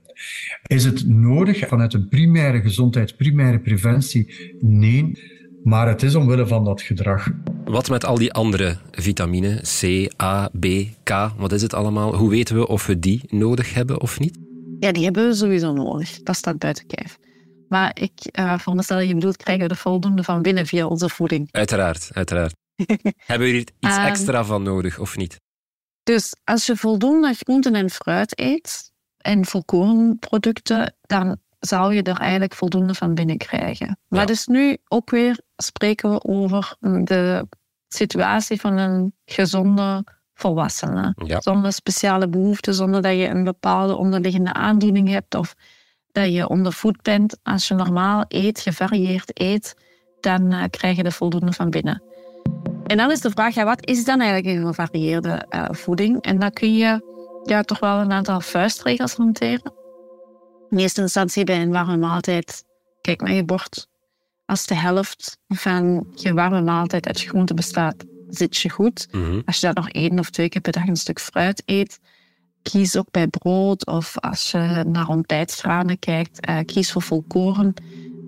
Is 0.67 0.85
het 0.85 1.09
nodig 1.09 1.69
vanuit 1.69 1.95
een 1.95 2.09
primaire 2.09 2.61
gezondheid, 2.61 3.17
primaire 3.17 3.59
preventie? 3.59 4.55
Nee, 4.61 5.13
maar 5.67 5.89
het 5.89 6.03
is 6.03 6.15
omwille 6.15 6.47
van 6.47 6.65
dat 6.65 6.83
gedrag. 6.83 7.29
Wat 7.65 7.89
met 7.89 8.05
al 8.05 8.19
die 8.19 8.33
andere 8.33 8.77
vitamine, 8.91 9.61
C, 9.81 10.09
A, 10.23 10.49
B, 10.61 10.67
K, 11.03 11.11
wat 11.37 11.53
is 11.53 11.63
het 11.63 11.75
allemaal? 11.75 12.15
Hoe 12.15 12.31
weten 12.31 12.57
we 12.57 12.67
of 12.69 12.87
we 12.87 12.99
die 12.99 13.21
nodig 13.29 13.75
hebben 13.75 14.01
of 14.01 14.19
niet? 14.19 14.39
Ja, 14.81 14.93
die 14.93 15.05
hebben 15.05 15.29
we 15.29 15.35
sowieso 15.35 15.73
nodig. 15.73 16.23
Dat 16.23 16.37
staat 16.37 16.59
buiten 16.59 16.87
kijf. 16.87 17.19
Maar 17.69 17.97
ik 18.01 18.13
uh, 18.39 18.59
veronderstel 18.59 18.99
dat 18.99 19.09
je 19.09 19.15
bedoelt, 19.15 19.37
krijgen 19.37 19.65
we 19.65 19.71
er 19.71 19.77
voldoende 19.81 20.23
van 20.23 20.43
binnen 20.43 20.67
via 20.67 20.87
onze 20.87 21.09
voeding. 21.09 21.49
Uiteraard, 21.51 22.09
uiteraard. 22.13 22.55
hebben 23.27 23.47
we 23.47 23.53
hier 23.55 23.69
iets 23.81 23.97
Um, 23.97 24.05
extra 24.05 24.45
van 24.45 24.63
nodig 24.63 24.99
of 24.99 25.17
niet? 25.17 25.37
Dus 26.03 26.35
als 26.45 26.67
je 26.67 26.77
voldoende 26.77 27.35
groenten 27.35 27.75
en 27.75 27.91
fruit 27.91 28.41
eet 28.41 28.93
en 29.17 29.45
volkorenproducten, 29.45 30.95
dan 31.01 31.37
zou 31.59 31.95
je 31.95 32.03
er 32.03 32.17
eigenlijk 32.19 32.55
voldoende 32.55 32.95
van 32.95 33.15
binnenkrijgen. 33.15 33.87
Maar 33.87 34.21
Ja. 34.21 34.27
dat 34.27 34.37
is 34.37 34.47
nu 34.47 34.77
ook 34.89 35.11
weer 35.11 35.41
spreken 35.57 36.11
we 36.11 36.25
over 36.25 36.77
de 36.81 37.47
situatie 37.89 38.61
van 38.61 38.77
een 38.77 39.15
gezonde 39.25 40.05
volwassene. 40.35 41.15
Ja. 41.25 41.41
Zonder 41.41 41.73
speciale 41.73 42.29
behoeften, 42.29 42.75
zonder 42.75 43.03
dat 43.03 43.13
je 43.13 43.29
een 43.29 43.45
bepaalde 43.45 43.97
onderliggende 43.97 44.53
aandoening 44.53 45.09
hebt 45.09 45.35
of 45.35 45.55
dat 46.13 46.33
je 46.33 46.49
ondervoed 46.49 47.03
bent. 47.03 47.39
Als 47.43 47.69
je 47.69 47.75
normaal 47.75 48.25
eet, 48.29 48.61
gevarieerd 48.61 49.41
eet, 49.41 49.75
dan 50.21 50.53
eh, 50.53 50.65
krijg 50.71 50.97
je 50.97 51.03
er 51.03 51.13
voldoende 51.13 51.53
van 51.53 51.71
binnen. 51.71 52.03
En 52.87 52.97
dan 52.97 53.11
is 53.11 53.21
de 53.21 53.31
vraag, 53.31 53.55
ja, 53.55 53.65
wat 53.65 53.87
is 53.87 54.05
dan 54.05 54.21
eigenlijk 54.21 54.57
een 54.57 54.67
gevarieerde 54.67 55.45
eh, 55.49 55.65
voeding? 55.71 56.23
En 56.23 56.39
dan 56.39 56.51
kun 56.51 56.77
je 56.77 57.15
ja, 57.45 57.63
toch 57.63 57.79
wel 57.79 57.99
een 57.99 58.13
aantal 58.13 58.41
vuistregels 58.41 59.15
hanteren. 59.15 59.73
In 60.71 60.79
eerste 60.79 61.01
instantie 61.01 61.45
bij 61.45 61.63
een 61.63 61.73
warme 61.73 61.97
maaltijd, 61.97 62.65
kijk 63.01 63.21
naar 63.21 63.33
je 63.33 63.45
bord. 63.45 63.89
Als 64.47 64.67
de 64.67 64.75
helft 64.75 65.39
van 65.49 66.07
je 66.15 66.35
warme 66.35 66.63
maaltijd 66.63 67.07
uit 67.07 67.23
groente 67.23 67.55
bestaat, 67.55 68.05
zit 68.29 68.57
je 68.57 68.71
goed. 68.71 69.09
Mhm. 69.11 69.41
Als 69.45 69.61
je 69.61 69.67
dat 69.67 69.77
nog 69.77 69.91
één 69.91 70.19
of 70.19 70.31
twee 70.31 70.49
keer 70.49 70.61
per 70.61 70.73
dag 70.73 70.87
een 70.87 70.97
stuk 70.97 71.21
fruit 71.21 71.63
eet, 71.65 72.01
kies 72.63 72.97
ook 72.97 73.11
bij 73.11 73.29
brood 73.29 73.87
of 73.87 74.19
als 74.19 74.51
je 74.51 74.85
naar 74.87 75.09
ontbijtgranen 75.09 75.99
kijkt, 75.99 76.41
eh, 76.41 76.59
kies 76.65 76.93
voor 76.93 77.03
volkoren. 77.03 77.75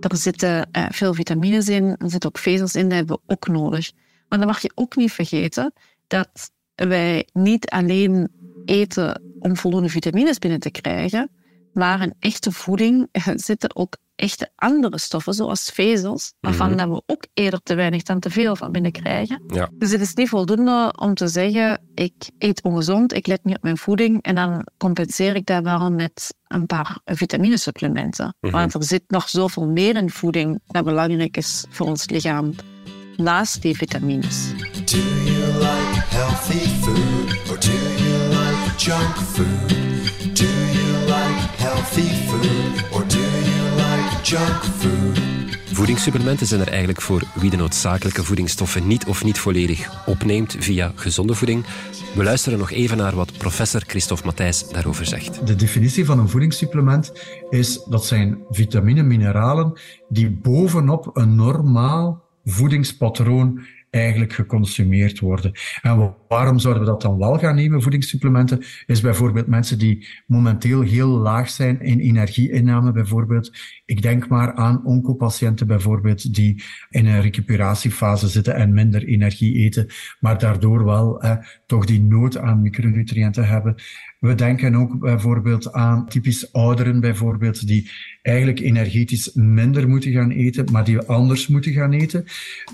Er 0.00 0.16
zitten 0.16 0.70
eh, 0.70 0.86
veel 0.90 1.14
vitamines 1.14 1.68
in, 1.68 1.84
er 1.84 2.10
zitten 2.10 2.28
ook 2.28 2.38
vezels 2.38 2.74
in, 2.74 2.88
dat 2.88 2.92
hebben 2.92 3.16
we 3.16 3.32
ook 3.32 3.48
nodig. 3.48 3.92
Maar 4.28 4.38
dan 4.38 4.48
mag 4.48 4.60
je 4.60 4.72
ook 4.74 4.96
niet 4.96 5.12
vergeten 5.12 5.72
dat 6.06 6.50
wij 6.74 7.28
niet 7.32 7.70
alleen 7.70 8.28
eten 8.64 9.22
om 9.38 9.56
voldoende 9.56 9.88
vitamines 9.88 10.38
binnen 10.38 10.60
te 10.60 10.70
krijgen, 10.70 11.30
maar 11.72 12.02
in 12.02 12.14
echte 12.18 12.52
voeding 12.52 13.08
zitten 13.34 13.76
ook 13.76 13.96
echte 14.18 14.50
andere 14.56 14.98
stoffen, 14.98 15.34
zoals 15.34 15.70
vezels, 15.74 16.32
waarvan 16.40 16.76
dat 16.76 16.88
we 16.88 17.02
ook 17.06 17.26
eerder 17.34 17.60
te 17.62 17.74
weinig 17.74 18.02
dan 18.02 18.20
te 18.20 18.30
veel 18.30 18.56
van 18.56 18.72
binnen 18.72 18.92
krijgen. 18.92 19.42
Ja. 19.46 19.68
Dus 19.72 19.90
het 19.90 20.00
is 20.00 20.14
niet 20.14 20.28
voldoende 20.28 20.94
om 20.98 21.14
te 21.14 21.28
zeggen, 21.28 21.80
ik 21.94 22.30
eet 22.38 22.62
ongezond, 22.62 23.12
ik 23.12 23.26
let 23.26 23.44
niet 23.44 23.56
op 23.56 23.62
mijn 23.62 23.78
voeding 23.78 24.22
en 24.22 24.34
dan 24.34 24.66
compenseer 24.76 25.36
ik 25.36 25.46
dat 25.46 25.62
wel 25.62 25.90
met 25.90 26.34
een 26.46 26.66
paar 26.66 26.98
vitaminesupplementen. 27.04 28.34
Mhm. 28.40 28.52
Want 28.52 28.74
er 28.74 28.84
zit 28.84 29.02
nog 29.06 29.28
zoveel 29.28 29.66
meer 29.66 29.96
in 29.96 30.10
voeding 30.10 30.60
dat 30.66 30.84
belangrijk 30.84 31.36
is 31.36 31.64
voor 31.68 31.86
ons 31.86 32.08
lichaam, 32.08 32.54
naast 33.16 33.62
die 33.62 33.76
vitamines. 33.76 34.52
Do 34.84 34.96
you 35.24 35.52
like 35.58 36.00
healthy 36.08 36.68
food 36.68 37.50
or 37.50 37.58
do 37.58 37.72
you 38.04 38.28
like 38.28 38.76
junk 38.76 39.16
food? 39.16 39.68
Do 40.34 40.44
you 40.46 40.98
like 41.06 41.40
healthy 41.56 42.08
food 42.26 42.92
or 42.92 43.07
junk 44.28 44.64
food? 44.64 45.18
Voedingssupplementen 45.72 46.46
zijn 46.46 46.60
er 46.60 46.68
eigenlijk 46.68 47.00
voor 47.00 47.22
wie 47.34 47.50
de 47.50 47.56
noodzakelijke 47.56 48.24
voedingsstoffen 48.24 48.86
niet 48.86 49.06
of 49.06 49.24
niet 49.24 49.38
volledig 49.38 50.06
opneemt 50.06 50.56
via 50.58 50.92
gezonde 50.94 51.34
voeding. 51.34 51.64
We 52.14 52.22
luisteren 52.22 52.58
nog 52.58 52.70
even 52.70 52.96
naar 52.96 53.14
wat 53.14 53.38
professor 53.38 53.82
Christophe 53.86 54.26
Matthijs 54.26 54.68
daarover 54.68 55.06
zegt. 55.06 55.46
De 55.46 55.54
definitie 55.54 56.04
van 56.04 56.18
een 56.18 56.28
voedingssupplement 56.28 57.12
is 57.50 57.84
dat 57.84 58.04
zijn 58.04 58.38
vitamine, 58.50 59.02
mineralen 59.02 59.72
die 60.08 60.30
bovenop 60.30 61.10
een 61.12 61.34
normaal 61.34 62.24
voedingspatroon 62.44 63.66
eigenlijk 63.90 64.32
geconsumeerd 64.32 65.18
worden. 65.18 65.52
En 65.82 66.14
waarom 66.28 66.58
zouden 66.58 66.82
we 66.82 66.88
dat 66.88 67.02
dan 67.02 67.18
wel 67.18 67.38
gaan 67.38 67.54
nemen, 67.54 67.82
voedingssupplementen? 67.82 68.64
Is 68.86 69.00
bijvoorbeeld 69.00 69.46
mensen 69.46 69.78
die 69.78 70.08
momenteel 70.26 70.80
heel 70.80 71.08
laag 71.08 71.50
zijn 71.50 71.80
in 71.80 71.98
energieinname, 71.98 72.92
bijvoorbeeld. 72.92 73.52
Ik 73.84 74.02
denk 74.02 74.28
maar 74.28 74.54
aan 74.54 74.84
oncopatiënten 74.84 75.66
bijvoorbeeld, 75.66 76.34
die 76.34 76.62
in 76.90 77.06
een 77.06 77.20
recuperatiefase 77.20 78.28
zitten 78.28 78.54
en 78.54 78.72
minder 78.72 79.04
energie 79.04 79.54
eten, 79.54 79.86
maar 80.20 80.38
daardoor 80.38 80.84
wel 80.84 81.22
toch 81.66 81.84
die 81.84 82.02
nood 82.02 82.38
aan 82.38 82.62
micronutriënten 82.62 83.46
hebben. 83.46 83.74
We 84.18 84.34
denken 84.34 84.74
ook 84.74 84.98
bijvoorbeeld 84.98 85.72
aan 85.72 86.08
typisch 86.08 86.52
ouderen, 86.52 87.00
bijvoorbeeld, 87.00 87.66
die 87.66 87.90
eigenlijk 88.22 88.60
energetisch 88.60 89.32
minder 89.34 89.88
moeten 89.88 90.12
gaan 90.12 90.30
eten, 90.30 90.66
maar 90.72 90.84
die 90.84 91.00
anders 91.00 91.46
moeten 91.46 91.72
gaan 91.72 91.92
eten. 91.92 92.24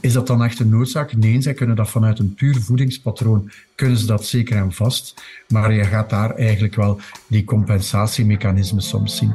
Is 0.01 0.13
dat 0.13 0.27
dan 0.27 0.45
echt 0.45 0.61
een 0.61 0.69
noodzaak? 0.69 1.17
Nee, 1.17 1.41
zij 1.41 1.55
kunnen 1.55 1.77
dat 1.77 1.91
vanuit 1.91 2.19
een 2.19 2.35
puur 2.35 2.61
voedingspatroon, 2.61 3.51
kunnen 3.75 3.99
ze 3.99 4.07
dat 4.07 4.27
zeker 4.27 4.57
en 4.57 4.73
vast. 4.73 5.23
Maar 5.49 5.73
je 5.73 5.85
gaat 5.85 6.11
daar 6.11 6.35
eigenlijk 6.35 6.75
wel 6.75 7.01
die 7.27 7.45
compensatiemechanismen 7.45 8.83
soms 8.83 9.17
zien. 9.17 9.35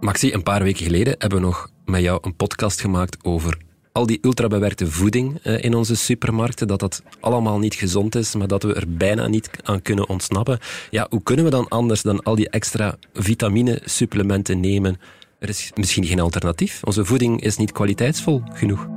Maxi, 0.00 0.32
een 0.32 0.42
paar 0.42 0.62
weken 0.62 0.84
geleden 0.84 1.14
hebben 1.18 1.38
we 1.38 1.44
nog 1.44 1.70
met 1.84 2.02
jou 2.02 2.18
een 2.22 2.36
podcast 2.36 2.80
gemaakt 2.80 3.24
over 3.24 3.58
al 3.96 4.06
die 4.06 4.18
ultrabewerkte 4.22 4.86
voeding 4.90 5.38
eh, 5.42 5.64
in 5.64 5.74
onze 5.74 5.96
supermarkten, 5.96 6.66
dat 6.68 6.80
dat 6.80 7.02
allemaal 7.20 7.58
niet 7.58 7.74
gezond 7.74 8.14
is, 8.14 8.34
maar 8.34 8.48
dat 8.48 8.62
we 8.62 8.74
er 8.74 8.84
bijna 8.88 9.26
niet 9.26 9.50
aan 9.62 9.82
kunnen 9.82 10.08
ontsnappen. 10.08 10.58
Ja, 10.90 11.06
hoe 11.10 11.22
kunnen 11.22 11.44
we 11.44 11.50
dan 11.50 11.68
anders 11.68 12.02
dan 12.02 12.22
al 12.22 12.34
die 12.34 12.50
extra 12.50 12.96
vitamine-supplementen 13.12 14.60
nemen? 14.60 14.96
Er 15.38 15.48
is 15.48 15.70
misschien 15.74 16.04
geen 16.04 16.20
alternatief. 16.20 16.80
Onze 16.84 17.04
voeding 17.04 17.40
is 17.42 17.56
niet 17.56 17.72
kwaliteitsvol 17.72 18.42
genoeg. 18.52 18.88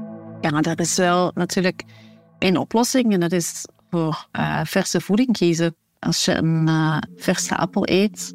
Ja, 0.42 0.62
dat 0.62 0.80
is 0.80 0.96
wel 0.96 1.32
natuurlijk 1.36 1.84
een 2.40 2.58
oplossing 2.58 3.14
en 3.14 3.20
dat 3.20 3.32
is 3.32 3.66
voor 3.90 4.28
eh, 4.32 4.62
verse 4.64 5.02
voeding 5.02 5.32
kiezen. 5.32 5.76
Als 6.00 6.26
je 6.26 6.34
een 6.34 6.68
eh, 6.68 6.98
verse 7.16 7.58
appel 7.58 7.88
eet, 7.90 8.34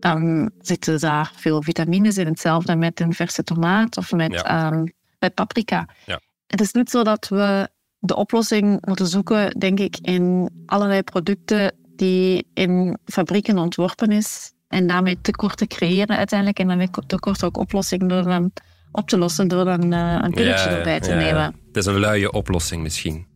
dan 0.00 0.50
zitten 0.60 1.00
daar 1.00 1.32
veel 1.36 1.62
vitamines 1.62 2.16
in. 2.18 2.26
Hetzelfde 2.26 2.76
met 2.76 3.00
een 3.00 3.12
verse 3.12 3.42
tomaat 3.42 3.96
of 3.96 4.12
met, 4.12 4.32
Ja. 4.32 4.70
ehm, 4.70 4.84
paprika. 5.30 5.88
Ja. 6.06 6.20
Het 6.46 6.60
is 6.60 6.72
niet 6.72 6.90
zo 6.90 7.02
dat 7.02 7.28
we 7.28 7.68
de 7.98 8.16
oplossing 8.16 8.86
moeten 8.86 9.06
zoeken, 9.06 9.58
denk 9.58 9.80
ik, 9.80 9.98
in 10.00 10.50
allerlei 10.66 11.02
producten 11.02 11.74
die 11.96 12.46
in 12.54 12.98
fabrieken 13.04 13.58
ontworpen 13.58 14.10
is 14.10 14.52
en 14.68 14.86
daarmee 14.86 15.20
tekorten 15.20 15.66
creëren 15.68 16.16
uiteindelijk 16.16 16.58
en 16.58 16.66
daarmee 16.66 16.88
tekort 17.06 17.44
ook 17.44 17.56
oplossing 17.56 18.08
door 18.08 18.22
dan 18.22 18.52
op 18.92 19.08
te 19.08 19.18
lossen 19.18 19.48
door 19.48 19.64
dan 19.64 19.92
eh, 19.92 20.18
een 20.20 20.32
pilletje 20.32 20.70
erbij 20.70 21.00
te 21.00 21.10
ja, 21.10 21.18
ja. 21.18 21.24
nemen. 21.24 21.44
Het 21.66 21.76
is 21.76 21.86
een 21.86 21.98
luie 21.98 22.32
oplossing 22.32 22.82
misschien. 22.82 23.26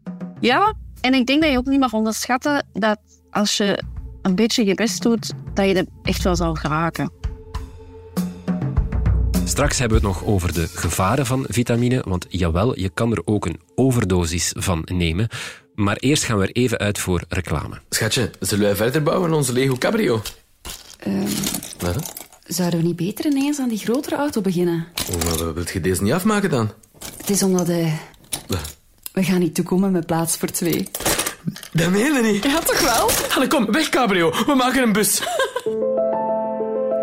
Ja, 0.40 0.74
en 1.00 1.14
ik 1.14 1.26
denk 1.26 1.42
dat 1.42 1.50
je 1.50 1.58
ook 1.58 1.66
niet 1.66 1.80
mag 1.80 1.92
onderschatten 1.92 2.66
dat 2.72 2.98
als 3.30 3.56
je 3.56 3.82
een 4.22 4.34
beetje 4.34 4.64
je 4.64 4.74
best 4.74 5.02
doet, 5.02 5.32
dat 5.54 5.66
je 5.66 5.74
er 5.74 5.86
echt 6.02 6.22
wel 6.22 6.36
zal 6.36 6.54
geraken. 6.54 7.12
Straks 9.48 9.78
hebben 9.78 10.00
we 10.00 10.06
het 10.06 10.16
nog 10.16 10.28
over 10.28 10.52
de 10.52 10.68
gevaren 10.74 11.26
van 11.26 11.44
vitamine, 11.48 12.02
want 12.06 12.26
jawel, 12.28 12.78
je 12.78 12.88
kan 12.88 13.12
er 13.12 13.22
ook 13.24 13.46
een 13.46 13.60
overdosis 13.74 14.52
van 14.56 14.82
nemen. 14.84 15.28
Maar 15.74 15.96
eerst 15.96 16.24
gaan 16.24 16.38
we 16.38 16.42
er 16.46 16.52
even 16.56 16.78
uit 16.78 16.98
voor 16.98 17.22
reclame. 17.28 17.80
Schatje, 17.90 18.30
zullen 18.40 18.64
wij 18.64 18.76
verder 18.76 19.02
bouwen 19.02 19.28
aan 19.30 19.36
onze 19.36 19.52
Lego 19.52 19.76
Cabrio? 19.76 20.22
Ehm, 20.98 21.26
Wat? 21.78 21.94
hè? 21.94 22.00
zouden 22.46 22.80
we 22.80 22.86
niet 22.86 22.96
beter 22.96 23.26
ineens 23.26 23.58
aan 23.58 23.68
die 23.68 23.78
grotere 23.78 24.16
auto 24.16 24.40
beginnen? 24.40 24.86
Hoe 25.10 25.52
wilt 25.52 25.70
je 25.70 25.80
deze 25.80 26.02
niet 26.02 26.12
afmaken 26.12 26.50
dan? 26.50 26.70
Het 27.16 27.30
is 27.30 27.42
omdat. 27.42 27.66
Wat? 28.46 28.76
We 29.12 29.22
gaan 29.22 29.40
niet 29.40 29.54
toekomen 29.54 29.92
met 29.92 30.06
plaats 30.06 30.36
voor 30.36 30.48
twee. 30.48 30.88
Dat 31.72 31.90
meen 31.90 32.14
je 32.14 32.22
niet. 32.32 32.44
Ja, 32.44 32.58
toch 32.58 32.80
wel? 32.80 33.10
Allee, 33.34 33.48
kom, 33.48 33.72
weg 33.72 33.88
Cabrio. 33.88 34.30
We 34.46 34.54
maken 34.54 34.82
een 34.82 34.92
bus. 34.92 35.22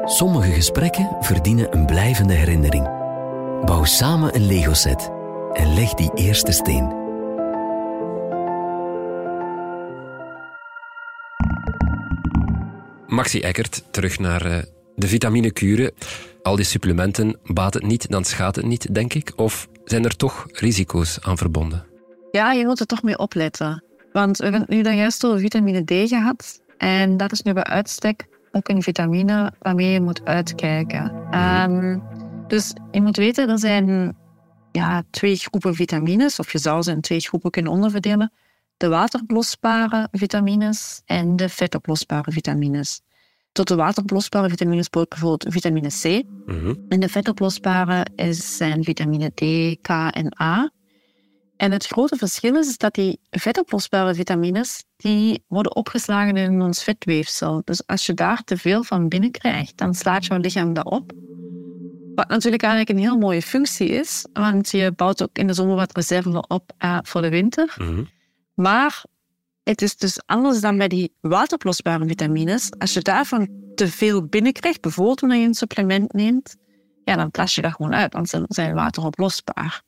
Sommige 0.08 0.52
gesprekken 0.52 1.18
verdienen 1.20 1.76
een 1.76 1.86
blijvende 1.86 2.34
herinnering. 2.34 2.84
Bouw 3.66 3.84
samen 3.84 4.36
een 4.36 4.46
Lego-set 4.46 5.12
en 5.54 5.74
leg 5.74 5.94
die 5.94 6.12
eerste 6.16 6.52
steen. 6.52 6.88
Maxi 13.08 13.40
Eckert, 13.40 13.84
terug 13.92 14.20
naar 14.20 14.46
eh, 14.46 14.64
de 14.96 15.08
vitaminekuren. 15.08 15.92
Al 16.42 16.56
die 16.56 16.66
supplementen, 16.66 17.40
baat 17.44 17.74
het 17.74 17.84
niet, 17.84 18.10
dan 18.10 18.24
schaadt 18.24 18.56
het 18.56 18.66
niet, 18.66 18.94
denk 18.94 19.14
ik? 19.14 19.34
Of 19.36 19.68
zijn 19.84 20.04
er 20.04 20.16
toch 20.16 20.46
risico's 20.52 21.20
aan 21.22 21.38
verbonden? 21.38 21.86
Ja, 22.32 22.52
je 22.52 22.66
moet 22.66 22.80
er 22.80 22.86
toch 22.86 23.04
mee 23.04 23.18
opletten. 23.18 23.84
Want 24.12 24.38
we 24.38 24.44
hebben 24.44 24.62
het 24.62 24.70
nu 24.70 24.82
dan 24.82 24.96
juist 24.96 25.26
over 25.26 25.40
vitamine 25.40 25.84
D 25.84 26.08
gehad. 26.10 26.62
En 26.78 27.18
dat 27.18 27.32
is 27.32 27.42
nu 27.42 27.54
bij 27.54 27.64
uitstek 27.64 28.28
ook 28.56 28.68
een 28.68 28.82
vitamine 28.82 29.54
waarmee 29.60 29.92
je 29.92 30.02
moet 30.02 30.26
uitkijken. 30.26 31.12
Ehm, 31.32 32.00
dus 32.48 32.74
je 32.92 33.02
moet 33.02 33.18
weten, 33.18 33.50
er 33.50 33.60
zijn 33.60 34.18
ja, 34.72 35.04
twee 35.10 35.36
groepen 35.36 35.76
vitamines, 35.76 36.40
of 36.40 36.52
je 36.52 36.58
zou 36.58 36.82
ze 36.82 36.92
in 36.92 37.02
twee 37.02 37.20
groepen 37.20 37.52
kunnen 37.52 37.72
onderverdelen. 37.72 38.32
De 38.78 38.88
wateroplosbare 38.88 40.08
vitamines 40.12 41.02
en 41.06 41.36
de 41.36 41.50
vetoplosbare 41.50 42.32
vitamines. 42.32 43.02
Tot 43.52 43.68
de 43.68 43.76
wateroplosbare 43.76 44.50
vitamines 44.50 44.90
behoort 44.90 45.10
bijvoorbeeld 45.10 45.54
vitamine 45.54 45.88
C. 45.88 46.04
En 46.90 47.00
de 47.00 47.10
vetoplosbare 47.10 48.06
is, 48.16 48.58
zijn 48.58 48.84
vitamine 48.84 49.30
D, 49.34 49.42
K 49.82 49.90
en 49.90 50.42
A. 50.42 50.70
En 51.58 51.72
het 51.72 51.86
grote 51.86 52.16
verschil 52.16 52.56
is 52.56 52.78
dat 52.78 52.94
die 52.94 53.20
vetoplosbare 53.30 54.14
vitamines 54.14 54.84
die 54.98 55.44
worden 55.48 55.76
opgeslagen 55.76 56.38
in 56.38 56.62
ons 56.62 56.84
vetweefsel. 56.84 57.62
Dus 57.64 57.88
als 57.88 58.06
je 58.06 58.14
daar 58.14 58.44
te 58.44 58.58
veel 58.58 58.84
van 58.84 59.08
binnenkrijgt, 59.08 59.78
dan 59.78 59.94
slaat 59.94 60.26
jouw 60.26 60.38
lichaam 60.38 60.74
dat 60.74 60.86
op. 60.86 61.12
Wat 62.16 62.28
natuurlijk 62.28 62.64
eigenlijk 62.64 62.92
een 62.92 63.06
heel 63.06 63.18
mooie 63.18 63.42
functie 63.42 63.88
is, 63.88 64.26
want 64.34 64.72
je 64.72 64.92
bouwt 64.92 65.24
ook 65.24 65.38
in 65.38 65.48
de 65.48 65.54
zomer 65.54 65.76
wat 65.76 65.96
reserve 65.96 66.48
op 66.48 66.74
eh, 66.78 66.98
voor 67.04 67.22
de 67.22 67.30
winter. 67.30 67.76
Maar 68.54 69.04
het 69.64 69.82
is 69.82 69.98
dus 69.98 70.22
anders 70.26 70.62
dan 70.62 70.78
bij 70.78 70.88
die 70.88 71.14
wateroplosbare 71.22 72.08
vitamines. 72.08 72.72
Als 72.78 72.94
je 72.94 73.02
daarvan 73.02 73.50
te 73.76 73.88
veel 73.88 74.26
binnenkrijgt, 74.26 74.82
bijvoorbeeld 74.82 75.20
wanneer 75.20 75.40
je 75.40 75.48
een 75.48 75.54
supplement 75.54 76.14
neemt, 76.14 76.56
ja, 77.04 77.16
dan 77.16 77.32
plas 77.32 77.56
je 77.56 77.62
dat 77.62 77.74
gewoon 77.74 77.96
uit, 77.96 78.14
want 78.14 78.30
ze 78.30 78.44
zijn 78.48 78.74
wateroplosbaar. 78.74 79.84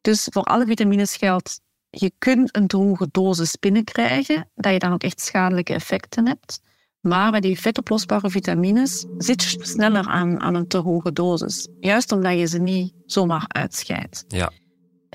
Dus 0.00 0.28
voor 0.30 0.42
alle 0.42 0.66
vitamines 0.66 1.16
geldt, 1.16 1.60
je 1.90 2.12
kunt 2.18 2.56
een 2.56 2.66
droge 2.66 3.08
dosis 3.10 3.56
binnenkrijgen, 3.58 4.50
dat 4.54 4.72
je 4.72 4.78
dan 4.78 4.92
ook 4.92 5.02
echt 5.02 5.20
schadelijke 5.20 5.74
effecten 5.74 6.26
hebt. 6.26 6.60
Maar 7.00 7.30
bij 7.30 7.40
die 7.40 7.60
vetoplosbare 7.60 8.30
vitamines 8.30 9.06
zit 9.18 9.42
je 9.42 9.66
sneller 9.66 10.06
aan, 10.06 10.40
aan 10.40 10.54
een 10.54 10.68
te 10.68 10.78
hoge 10.78 11.12
dosis. 11.12 11.68
Juist 11.80 12.12
omdat 12.12 12.38
je 12.38 12.46
ze 12.46 12.58
niet 12.58 12.92
zomaar 13.06 13.44
uitscheidt. 13.48 14.24
Ja. 14.28 14.52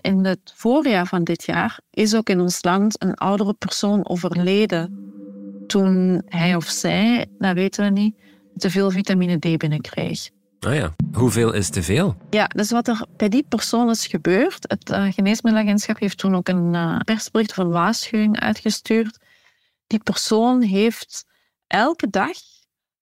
In 0.01 0.25
het 0.25 0.53
voorjaar 0.55 1.07
van 1.07 1.23
dit 1.23 1.43
jaar 1.43 1.79
is 1.89 2.15
ook 2.15 2.29
in 2.29 2.39
ons 2.39 2.63
land 2.63 3.03
een 3.03 3.13
oudere 3.13 3.53
persoon 3.53 4.09
overleden 4.09 5.03
toen 5.67 6.21
hij 6.25 6.55
of 6.55 6.65
zij, 6.65 7.25
dat 7.37 7.53
weten 7.53 7.83
we 7.83 7.89
niet, 7.89 8.15
te 8.55 8.69
veel 8.69 8.91
vitamine 8.91 9.37
D 9.37 9.57
binnenkreeg. 9.57 10.29
Ah 10.65 10.75
ja. 10.75 10.95
Hoeveel 11.13 11.53
is 11.53 11.69
te 11.69 11.83
veel? 11.83 12.15
Ja, 12.29 12.47
dus 12.47 12.71
wat 12.71 12.87
er 12.87 13.05
bij 13.17 13.29
die 13.29 13.45
persoon 13.49 13.89
is 13.89 14.07
gebeurd, 14.07 14.65
het 14.67 14.89
uh, 14.89 15.13
Geneesmiddelenagentschap 15.13 15.99
heeft 15.99 16.17
toen 16.17 16.35
ook 16.35 16.47
een 16.47 16.73
uh, 16.73 16.99
persbericht 16.99 17.53
van 17.53 17.69
waarschuwing 17.69 18.39
uitgestuurd. 18.39 19.17
Die 19.87 19.99
persoon 20.03 20.61
heeft 20.61 21.25
elke 21.67 22.09
dag 22.09 22.37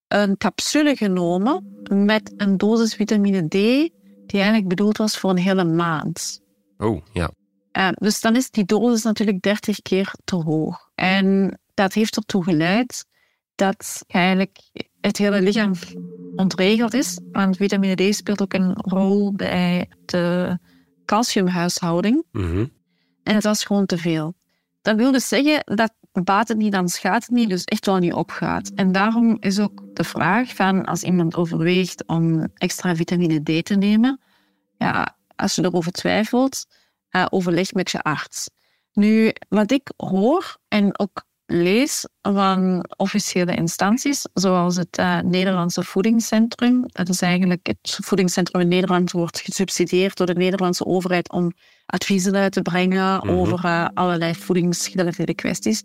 een 0.07 0.37
capsule 0.37 0.95
genomen 0.95 1.83
met 1.89 2.33
een 2.37 2.57
dosis 2.57 2.95
vitamine 2.95 3.47
D 3.47 3.51
die 3.51 4.41
eigenlijk 4.41 4.67
bedoeld 4.67 4.97
was 4.97 5.17
voor 5.17 5.29
een 5.29 5.37
hele 5.37 5.63
maand. 5.63 6.41
Oh, 6.77 7.05
ja. 7.13 7.31
Uh, 7.77 7.89
dus 7.93 8.21
dan 8.21 8.35
is 8.35 8.49
die 8.49 8.65
dosis 8.65 9.03
natuurlijk 9.03 9.41
30 9.41 9.81
keer 9.81 10.13
te 10.23 10.35
hoog. 10.35 10.89
En 10.95 11.59
dat 11.73 11.93
heeft 11.93 12.15
ertoe 12.15 12.43
geleid 12.43 13.05
dat 13.55 14.03
eigenlijk 14.07 14.57
het 15.07 15.17
hele 15.17 15.41
lichaam 15.41 15.73
ontregeld 16.35 16.93
is. 16.93 17.19
Want 17.31 17.57
vitamine 17.57 18.09
D 18.09 18.15
speelt 18.15 18.41
ook 18.41 18.53
een 18.53 18.73
rol 18.73 19.33
bij 19.33 19.89
de 20.05 20.57
calciumhuishouding. 21.05 22.23
Mm 22.31 22.41
-hmm. 22.41 22.71
En 23.23 23.35
het 23.35 23.43
was 23.43 23.65
gewoon 23.65 23.85
te 23.85 23.97
veel. 23.97 24.33
Dat 24.81 24.95
wil 24.95 25.11
dus 25.11 25.27
zeggen 25.27 25.61
dat 25.63 25.93
baat 26.23 26.47
het 26.47 26.57
niet, 26.57 26.71
dan 26.71 26.89
schaadt 26.89 27.25
het 27.25 27.35
niet, 27.35 27.49
dus 27.49 27.63
echt 27.63 27.85
wel 27.85 27.97
niet 27.97 28.13
opgaat. 28.13 28.71
En 28.75 28.91
daarom 28.91 29.37
is 29.39 29.59
ook 29.59 29.83
de 29.93 30.03
vraag 30.03 30.55
van 30.55 30.85
als 30.85 31.03
iemand 31.03 31.35
overweegt 31.35 32.07
om 32.07 32.47
extra 32.53 32.95
vitamine 32.95 33.61
D 33.61 33.65
te 33.65 33.75
nemen, 33.75 34.21
ja, 34.77 35.17
als 35.35 35.55
je 35.55 35.63
erover 35.63 35.91
twijfelt, 35.91 36.65
uh, 37.11 37.25
overleg 37.29 37.73
met 37.73 37.91
je 37.91 38.01
arts. 38.01 38.49
Nu, 38.93 39.33
wat 39.49 39.71
ik 39.71 39.91
hoor 39.97 40.57
en 40.67 40.99
ook 40.99 41.23
lees 41.53 42.07
van 42.21 42.85
officiële 42.97 43.55
instanties, 43.55 44.25
zoals 44.33 44.75
het 44.75 44.97
uh, 44.97 45.19
Nederlandse 45.19 45.83
Voedingscentrum. 45.83 46.83
Dat 46.85 47.09
is 47.09 47.21
eigenlijk 47.21 47.67
het 47.67 47.97
voedingscentrum 48.01 48.61
in 48.61 48.67
Nederland 48.67 49.11
wordt 49.11 49.39
gesubsidieerd 49.39 50.17
door 50.17 50.27
de 50.27 50.33
Nederlandse 50.33 50.85
overheid 50.85 51.31
om 51.31 51.51
adviezen 51.85 52.35
uit 52.35 52.51
te 52.51 52.61
brengen 52.61 53.15
Mhm. 53.17 53.29
over 53.29 53.65
uh, 53.65 53.87
allerlei 53.93 54.35
voedingsgerelateerde 54.35 55.33
kwesties. 55.33 55.83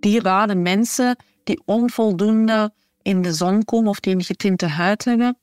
Die 0.00 0.20
raden 0.20 0.62
mensen 0.62 1.16
die 1.44 1.62
onvoldoende 1.64 2.72
in 3.02 3.22
de 3.22 3.32
zon 3.32 3.64
komen 3.64 3.88
of 3.88 4.00
die 4.00 4.14
een 4.14 4.24
getinte 4.24 4.66
huid 4.66 5.04
hebben, 5.04 5.38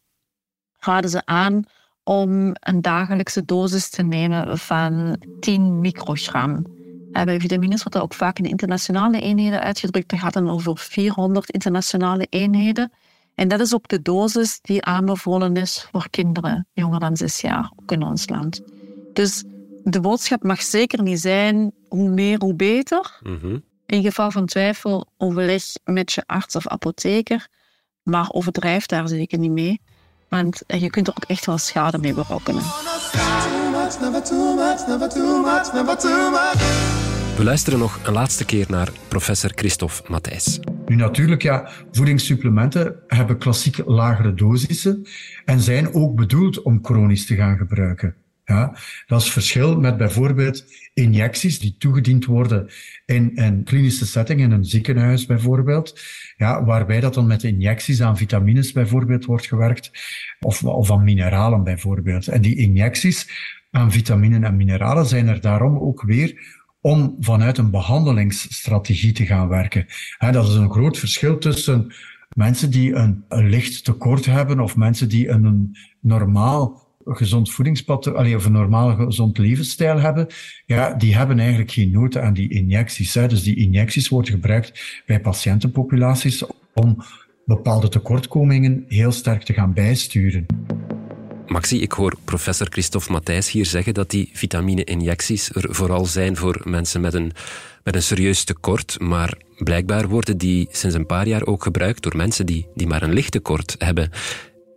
raden 0.79 1.09
ze 1.09 1.25
aan 1.25 1.63
om 2.03 2.51
een 2.59 2.81
dagelijkse 2.81 3.45
dosis 3.45 3.89
te 3.89 4.03
nemen 4.03 4.57
van 4.57 5.21
10 5.39 5.79
microgram. 5.79 6.74
Bij 7.23 7.39
vitamines 7.39 7.79
wordt 7.79 7.93
dat 7.93 8.01
ook 8.01 8.13
vaak 8.13 8.39
in 8.39 8.45
internationale 8.45 9.19
eenheden 9.19 9.61
uitgedrukt. 9.61 10.13
Gaat 10.15 10.33
dan 10.33 10.49
over 10.49 10.77
400 10.77 11.51
internationale 11.51 12.27
eenheden. 12.29 12.91
En 13.35 13.47
dat 13.47 13.59
is 13.59 13.73
ook 13.73 13.87
de 13.87 14.01
dosis 14.01 14.59
die 14.61 14.83
aanbevolen 14.83 15.55
is 15.55 15.87
voor 15.91 16.09
kinderen 16.09 16.67
jonger 16.73 16.99
dan 16.99 17.17
zes 17.17 17.41
jaar, 17.41 17.71
ook 17.75 17.91
in 17.91 18.03
ons 18.03 18.29
land. 18.29 18.61
Dus 19.13 19.43
de 19.83 19.99
boodschap 19.99 20.43
mag 20.43 20.61
zeker 20.61 21.01
niet 21.01 21.19
zijn 21.19 21.71
hoe 21.87 22.09
meer, 22.09 22.39
hoe 22.39 22.53
beter. 22.55 23.19
Mhm. 23.23 23.57
In 23.85 24.03
geval 24.03 24.31
van 24.31 24.45
twijfel 24.45 25.07
overleg 25.17 25.63
met 25.83 26.11
je 26.11 26.23
arts 26.25 26.55
of 26.55 26.67
apotheker, 26.67 27.47
maar 28.03 28.29
overdrijf 28.29 28.85
daar 28.85 29.07
zeker 29.07 29.39
niet 29.39 29.51
mee. 29.51 29.81
Want 30.29 30.61
je 30.67 30.89
kunt 30.89 31.07
er 31.07 31.13
ook 31.17 31.29
echt 31.29 31.45
wel 31.45 31.57
schade 31.57 31.97
mee 31.97 32.13
berokkenen. 32.13 32.63
We 37.37 37.43
luisteren 37.43 37.79
nog 37.79 38.07
een 38.07 38.13
laatste 38.13 38.45
keer 38.45 38.65
naar 38.69 38.89
professor 39.07 39.51
Christophe 39.55 40.11
Matthijs. 40.11 40.59
Nu 40.85 40.95
natuurlijk, 40.95 41.41
ja, 41.41 41.69
voedingssupplementen 41.91 42.95
hebben 43.07 43.37
klassiek 43.37 43.77
lagere 43.85 44.33
dosissen 44.33 45.07
en 45.45 45.59
zijn 45.59 45.93
ook 45.93 46.15
bedoeld 46.15 46.61
om 46.61 46.79
chronisch 46.81 47.25
te 47.25 47.35
gaan 47.35 47.57
gebruiken. 47.57 48.15
Ja, 48.45 48.77
dat 49.07 49.21
is 49.21 49.31
verschil 49.31 49.79
met 49.79 49.97
bijvoorbeeld 49.97 50.65
injecties 50.93 51.59
die 51.59 51.75
toegediend 51.77 52.25
worden 52.25 52.69
in 53.05 53.31
een 53.35 53.63
klinische 53.63 54.05
setting, 54.05 54.41
in 54.41 54.51
een 54.51 54.65
ziekenhuis 54.65 55.25
bijvoorbeeld, 55.25 55.99
ja, 56.37 56.63
waarbij 56.63 56.99
dat 56.99 57.13
dan 57.13 57.27
met 57.27 57.43
injecties 57.43 58.01
aan 58.01 58.17
vitamines 58.17 58.71
bijvoorbeeld 58.71 59.25
wordt 59.25 59.47
gewerkt, 59.47 59.91
of, 60.39 60.63
of 60.63 60.91
aan 60.91 61.03
mineralen 61.03 61.63
bijvoorbeeld. 61.63 62.27
En 62.27 62.41
die 62.41 62.55
injecties 62.55 63.29
aan 63.71 63.91
vitaminen 63.91 64.43
en 64.43 64.55
mineralen 64.55 65.05
zijn 65.05 65.27
er 65.27 65.41
daarom 65.41 65.77
ook 65.77 66.01
weer 66.01 66.63
om 66.85 67.15
vanuit 67.19 67.57
een 67.57 67.71
behandelingsstrategie 67.71 69.11
te 69.11 69.25
gaan 69.25 69.47
werken. 69.47 69.85
Dat 70.31 70.47
is 70.47 70.53
een 70.53 70.71
groot 70.71 70.97
verschil 70.97 71.37
tussen 71.37 71.93
mensen 72.35 72.71
die 72.71 72.93
een, 72.93 73.23
een 73.29 73.49
licht 73.49 73.83
tekort 73.83 74.25
hebben 74.25 74.59
of 74.59 74.75
mensen 74.75 75.09
die 75.09 75.29
een, 75.29 75.43
een 75.43 75.75
normaal 75.99 76.87
gezond 77.05 77.51
voedingspad, 77.51 78.15
allee, 78.15 78.35
of 78.35 78.45
een 78.45 78.51
normaal 78.51 78.95
gezond 78.95 79.37
levensstijl 79.37 79.99
hebben, 79.99 80.27
ja, 80.65 80.93
die 80.93 81.15
hebben 81.15 81.39
eigenlijk 81.39 81.71
geen 81.71 81.91
nood 81.91 82.17
aan 82.17 82.33
die 82.33 82.49
injecties. 82.49 83.13
Dus 83.13 83.43
die 83.43 83.55
injecties 83.55 84.09
worden 84.09 84.31
gebruikt 84.31 85.01
bij 85.05 85.21
patiëntenpopulaties 85.21 86.43
om 86.73 86.97
bepaalde 87.45 87.89
tekortkomingen 87.89 88.85
heel 88.87 89.11
sterk 89.11 89.43
te 89.43 89.53
gaan 89.53 89.73
bijsturen. 89.73 90.45
Maxi, 91.47 91.81
ik 91.81 91.91
hoor 91.91 92.15
professor 92.25 92.67
Christophe 92.69 93.11
Matthijs 93.11 93.51
hier 93.51 93.65
zeggen 93.65 93.93
dat 93.93 94.09
die 94.09 94.29
vitamine-injecties 94.33 95.49
er 95.49 95.75
vooral 95.75 96.05
zijn 96.05 96.35
voor 96.35 96.61
mensen 96.63 97.01
met 97.01 97.13
een, 97.13 97.31
met 97.83 97.95
een 97.95 98.03
serieus 98.03 98.43
tekort. 98.43 98.99
Maar 98.99 99.37
blijkbaar 99.57 100.07
worden 100.07 100.37
die 100.37 100.67
sinds 100.71 100.95
een 100.95 101.05
paar 101.05 101.27
jaar 101.27 101.45
ook 101.45 101.63
gebruikt 101.63 102.03
door 102.03 102.15
mensen 102.15 102.45
die, 102.45 102.67
die 102.75 102.87
maar 102.87 103.01
een 103.01 103.13
licht 103.13 103.31
tekort 103.31 103.75
hebben. 103.77 104.09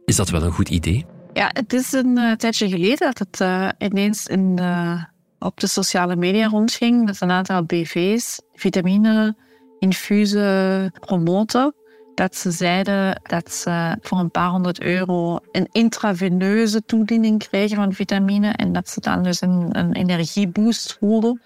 Is 0.05 0.17
dat 0.17 0.29
wel 0.29 0.43
een 0.43 0.53
goed 0.53 0.69
idee? 0.69 1.07
Ja, 1.33 1.51
het 1.53 1.73
is 1.73 1.93
een 1.93 2.19
uh, 2.19 2.33
tijdje 2.33 2.69
geleden 2.69 2.99
dat 2.99 3.19
het 3.19 3.41
uh, 3.41 3.69
ineens 3.79 4.27
in 4.27 4.57
de, 4.57 5.05
op 5.39 5.61
de 5.61 5.67
sociale 5.67 6.17
media 6.17 6.49
rondging. 6.49 7.07
Dat 7.07 7.21
een 7.21 7.31
aantal 7.31 7.65
BV's 7.65 8.41
vitamine-infusen 8.55 10.93
promoten. 11.01 11.75
Dat 12.19 12.37
ze 12.37 12.51
zeiden 12.51 13.21
dat 13.23 13.53
ze 13.53 13.97
voor 14.03 14.19
een 14.19 14.31
paar 14.31 14.49
honderd 14.49 14.81
euro 14.81 15.39
een 15.53 15.69
intraveneuze 15.73 16.85
toediening 16.85 17.49
kregen 17.49 17.77
van 17.77 17.93
vitamine. 17.93 18.51
En 18.51 18.73
dat 18.73 18.89
ze 18.89 19.01
dan 19.01 19.23
dus 19.23 19.41
een, 19.41 19.79
een 19.79 19.93
energieboost 19.93 20.97
voelden. 20.99 21.41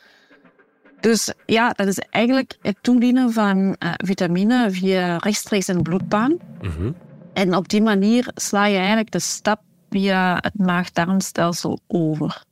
Dus 1.00 1.32
ja, 1.46 1.70
dat 1.70 1.86
is 1.86 1.98
eigenlijk 1.98 2.56
het 2.62 2.76
toedienen 2.80 3.32
van 3.32 3.58
uh, 3.58 3.92
vitamine 3.96 4.70
via 4.70 5.16
rechtstreeks 5.16 5.68
in 5.68 5.76
de 5.76 5.82
bloedbaan. 5.82 6.36
Mhm. 6.62 6.92
En 7.32 7.56
op 7.56 7.68
die 7.68 7.82
manier 7.82 8.30
sla 8.34 8.66
je 8.66 8.76
eigenlijk 8.76 9.10
de 9.10 9.20
stap 9.20 9.60
via 9.90 10.38
het 10.40 10.58
maag-darmstelsel 10.58 11.80
over. 11.86 12.44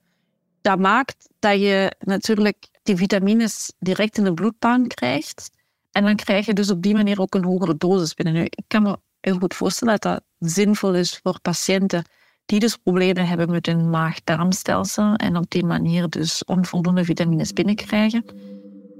Dat 0.61 0.78
maakt 0.78 1.28
dat 1.38 1.61
je 1.61 1.96
natuurlijk 1.98 2.68
die 2.83 2.96
vitamines 2.96 3.72
direct 3.78 4.18
in 4.18 4.24
de 4.24 4.35
bloedbaan 4.35 4.87
krijgt. 4.87 5.50
En 5.92 6.05
dan 6.05 6.16
krijg 6.16 6.46
je 6.46 6.53
dus 6.53 6.70
op 6.70 6.83
die 6.83 6.94
manier 6.94 7.20
ook 7.20 7.35
een 7.35 7.44
hogere 7.44 7.76
dosis 7.76 8.14
binnen. 8.14 8.35
Nu, 8.35 8.44
ik 8.44 8.64
kan 8.66 8.83
me 8.83 8.98
heel 9.20 9.38
goed 9.38 9.55
voorstellen 9.55 9.98
dat 10.00 10.03
dat 10.03 10.50
zinvol 10.50 10.94
is 10.94 11.20
voor 11.22 11.40
patiënten 11.40 12.05
die 12.46 12.61
dus 12.61 12.76
problemen 12.76 13.26
hebben 13.26 13.50
met 13.50 13.66
hun 13.66 13.90
maag-darmstelsel 13.90 15.14
en 15.14 15.37
op 15.37 15.50
die 15.50 15.64
manier 15.64 16.09
dus 16.09 16.44
onvoldoende 16.44 17.05
vitamines 17.05 17.53
binnenkrijgen. 17.53 18.24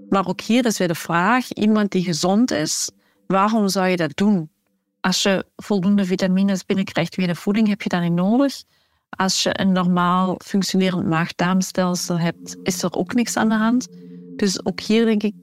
Maar 0.09 0.29
ook 0.29 0.41
hier 0.41 0.67
is 0.67 0.79
weer 0.79 0.89
de 0.89 0.95
vraag, 0.95 1.53
iemand 1.53 1.91
die 1.91 2.05
gezond 2.05 2.51
is, 2.51 2.91
waarom 3.27 3.69
zou 3.69 3.87
je 3.87 3.97
dat 3.97 4.17
doen? 4.17 4.51
Als 5.01 5.23
je 5.23 5.47
voldoende 5.57 6.05
vitamines 6.05 6.65
binnenkrijgt 6.65 7.15
via 7.15 7.27
de 7.27 7.35
voeding, 7.35 7.69
heb 7.69 7.83
je 7.83 7.89
dat 7.89 8.01
niet 8.01 8.13
nodig. 8.13 8.63
Als 9.11 9.43
je 9.43 9.61
een 9.61 9.73
normaal 9.73 10.41
functionerend 10.45 11.07
maag-darmstelsel 11.07 12.19
hebt, 12.19 12.57
is 12.63 12.83
er 12.83 12.93
ook 12.93 13.15
niks 13.15 13.37
aan 13.37 13.49
de 13.49 13.55
hand. 13.55 13.89
Dus 14.37 14.65
ook 14.65 14.81
hier 14.81 15.05
denk 15.05 15.23
ik, 15.23 15.35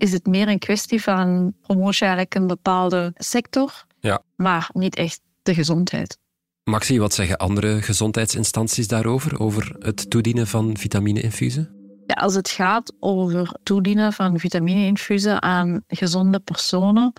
is 0.00 0.12
het 0.12 0.26
meer 0.26 0.48
een 0.48 0.58
kwestie 0.58 1.02
van 1.02 1.54
promotie 1.62 2.06
eigenlijk 2.06 2.34
een 2.34 2.46
bepaalde 2.46 3.12
sector, 3.16 3.84
Ja. 4.00 4.22
maar 4.36 4.70
niet 4.72 4.96
echt 4.96 5.20
de 5.42 5.54
gezondheid. 5.54 6.18
Maxi, 6.64 6.98
wat 6.98 7.14
zeggen 7.14 7.36
andere 7.36 7.82
gezondheidsinstanties 7.82 8.88
daarover, 8.88 9.40
over 9.40 9.76
het 9.78 10.10
toedienen 10.10 10.46
van 10.46 10.76
vitamine-infusen? 10.76 11.70
Ja, 12.06 12.14
als 12.14 12.34
het 12.34 12.50
gaat 12.50 12.92
over 13.00 13.54
toedienen 13.62 14.12
van 14.12 14.38
vitamine-infusen 14.38 15.42
aan 15.42 15.84
gezonde 15.88 16.38
personen, 16.38 17.12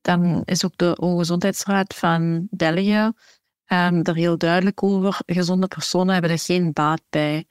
dan 0.00 0.42
is 0.44 0.64
ook 0.64 0.76
de 0.76 0.96
Gezondheidsraad 1.00 1.94
van 1.94 2.46
België 2.50 3.12
um, 3.66 4.02
er 4.02 4.14
heel 4.14 4.38
duidelijk 4.38 4.82
over. 4.82 5.18
Gezonde 5.26 5.66
personen 5.66 6.12
hebben 6.12 6.30
er 6.30 6.38
geen 6.38 6.72
baat 6.72 7.02
bij. 7.10 7.46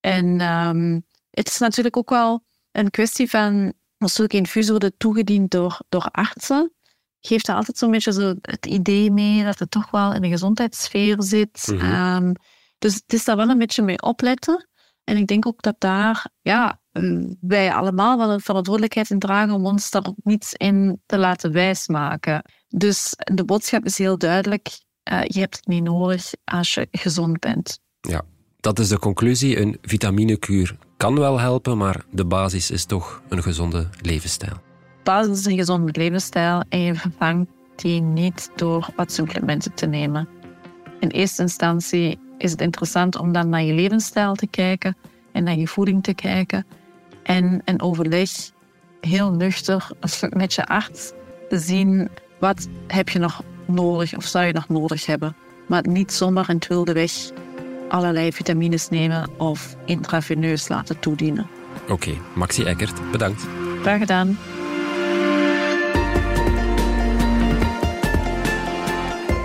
En 0.00 0.40
um, 0.40 1.04
het 1.30 1.48
is 1.48 1.58
natuurlijk 1.58 1.96
ook 1.96 2.10
wel 2.10 2.44
een 2.72 2.90
kwestie 2.90 3.30
van, 3.30 3.72
als 4.02 4.14
zulke 4.14 4.36
infusen 4.36 4.70
worden 4.70 4.94
toegediend 4.96 5.50
door, 5.50 5.80
door 5.88 6.08
artsen, 6.10 6.72
geeft 7.20 7.46
dat 7.46 7.56
altijd 7.56 7.78
zo'n 7.78 7.90
beetje 7.90 8.12
zo 8.12 8.34
het 8.40 8.66
idee 8.66 9.10
mee 9.10 9.44
dat 9.44 9.58
het 9.58 9.70
toch 9.70 9.90
wel 9.90 10.14
in 10.14 10.22
de 10.22 10.28
gezondheidssfeer 10.28 11.22
zit. 11.22 11.68
Mm 11.72 11.78
-hmm. 11.78 12.24
um, 12.24 12.34
dus 12.78 12.94
het 12.94 13.12
is 13.12 13.24
daar 13.24 13.36
wel 13.36 13.48
een 13.48 13.58
beetje 13.58 13.82
mee 13.82 14.02
opletten. 14.02 14.68
En 15.04 15.16
ik 15.16 15.26
denk 15.26 15.46
ook 15.46 15.62
dat 15.62 15.74
daar 15.78 16.26
ja, 16.40 16.80
wij 17.40 17.72
allemaal 17.72 18.18
wel 18.18 18.30
een 18.30 18.40
verantwoordelijkheid 18.40 19.10
in 19.10 19.18
dragen 19.18 19.54
om 19.54 19.66
ons 19.66 19.90
daar 19.90 20.06
ook 20.06 20.16
niets 20.22 20.52
in 20.52 21.02
te 21.06 21.18
laten 21.18 21.52
wijsmaken. 21.52 22.44
Dus 22.68 23.14
de 23.16 23.44
boodschap 23.44 23.84
is 23.84 23.98
heel 23.98 24.18
duidelijk. 24.18 24.68
Uh, 25.12 25.22
je 25.24 25.40
hebt 25.40 25.56
het 25.56 25.66
niet 25.66 25.82
nodig 25.82 26.32
als 26.44 26.74
je 26.74 26.88
gezond 26.90 27.38
bent. 27.38 27.78
Ja, 28.00 28.22
dat 28.56 28.78
is 28.78 28.88
de 28.88 28.98
conclusie. 28.98 29.60
Een 29.60 29.78
vitaminekuur 29.82 30.76
kan 31.02 31.18
wel 31.18 31.40
helpen, 31.40 31.76
maar 31.76 32.04
de 32.10 32.24
basis 32.24 32.70
is 32.70 32.84
toch 32.84 33.22
een 33.28 33.42
gezonde 33.42 33.88
levensstijl. 34.00 34.52
Basis 35.02 35.38
is 35.38 35.44
een 35.44 35.56
gezonde 35.56 35.92
levensstijl 35.92 36.62
en 36.68 36.80
je 36.80 36.94
vervangt 36.94 37.50
die 37.76 38.00
niet 38.00 38.50
door 38.56 38.88
wat 38.96 39.12
supplementen 39.12 39.74
te 39.74 39.86
nemen. 39.86 40.28
In 41.00 41.08
eerste 41.08 41.42
instantie 41.42 42.18
is 42.38 42.50
het 42.50 42.60
interessant 42.60 43.16
om 43.18 43.32
dan 43.32 43.48
naar 43.48 43.62
je 43.62 43.72
levensstijl 43.72 44.34
te 44.34 44.46
kijken 44.46 44.96
en 45.32 45.44
naar 45.44 45.56
je 45.56 45.68
voeding 45.68 46.02
te 46.02 46.14
kijken. 46.14 46.66
En 47.22 47.62
een 47.64 47.82
overleg 47.82 48.30
heel 49.00 49.32
nuchter 49.32 49.88
met 50.30 50.54
je 50.54 50.66
arts 50.66 51.12
te 51.48 51.58
zien 51.58 52.08
wat 52.38 52.68
heb 52.86 53.08
je 53.08 53.18
nog 53.18 53.42
nodig 53.66 54.16
of 54.16 54.24
zou 54.24 54.44
je 54.44 54.52
nog 54.52 54.68
nodig 54.68 55.06
hebben. 55.06 55.36
Maar 55.68 55.88
niet 55.88 56.12
zomaar 56.12 56.48
in 56.48 56.54
het 56.54 56.66
wilde 56.66 56.92
weg 56.92 57.12
allerlei 57.92 58.32
vitamines 58.32 58.88
nemen 58.88 59.28
of 59.36 59.76
intraveneus 59.84 60.68
laten 60.68 60.98
toedienen. 60.98 61.46
Oké, 61.82 61.92
okay, 61.92 62.20
Maxi 62.34 62.64
Eckert, 62.64 63.10
bedankt. 63.10 63.42
Graag 63.82 63.98
gedaan. 63.98 64.38